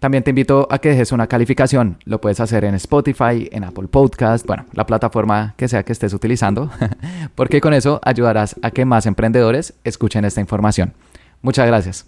también 0.00 0.24
te 0.24 0.30
invito 0.30 0.66
a 0.72 0.78
que 0.80 0.88
dejes 0.88 1.12
una 1.12 1.28
calificación. 1.28 1.98
Lo 2.04 2.20
puedes 2.20 2.40
hacer 2.40 2.64
en 2.64 2.74
Spotify, 2.74 3.48
en 3.52 3.62
Apple 3.62 3.86
Podcast, 3.86 4.44
bueno, 4.44 4.66
la 4.72 4.86
plataforma 4.86 5.54
que 5.56 5.68
sea 5.68 5.84
que 5.84 5.92
estés 5.92 6.12
utilizando, 6.12 6.68
porque 7.36 7.60
con 7.60 7.72
eso 7.74 8.00
ayudarás 8.02 8.56
a 8.60 8.72
que 8.72 8.84
más 8.84 9.06
emprendedores 9.06 9.74
escuchen 9.84 10.24
esta 10.24 10.40
información. 10.40 10.94
Muchas 11.42 11.68
gracias. 11.68 12.06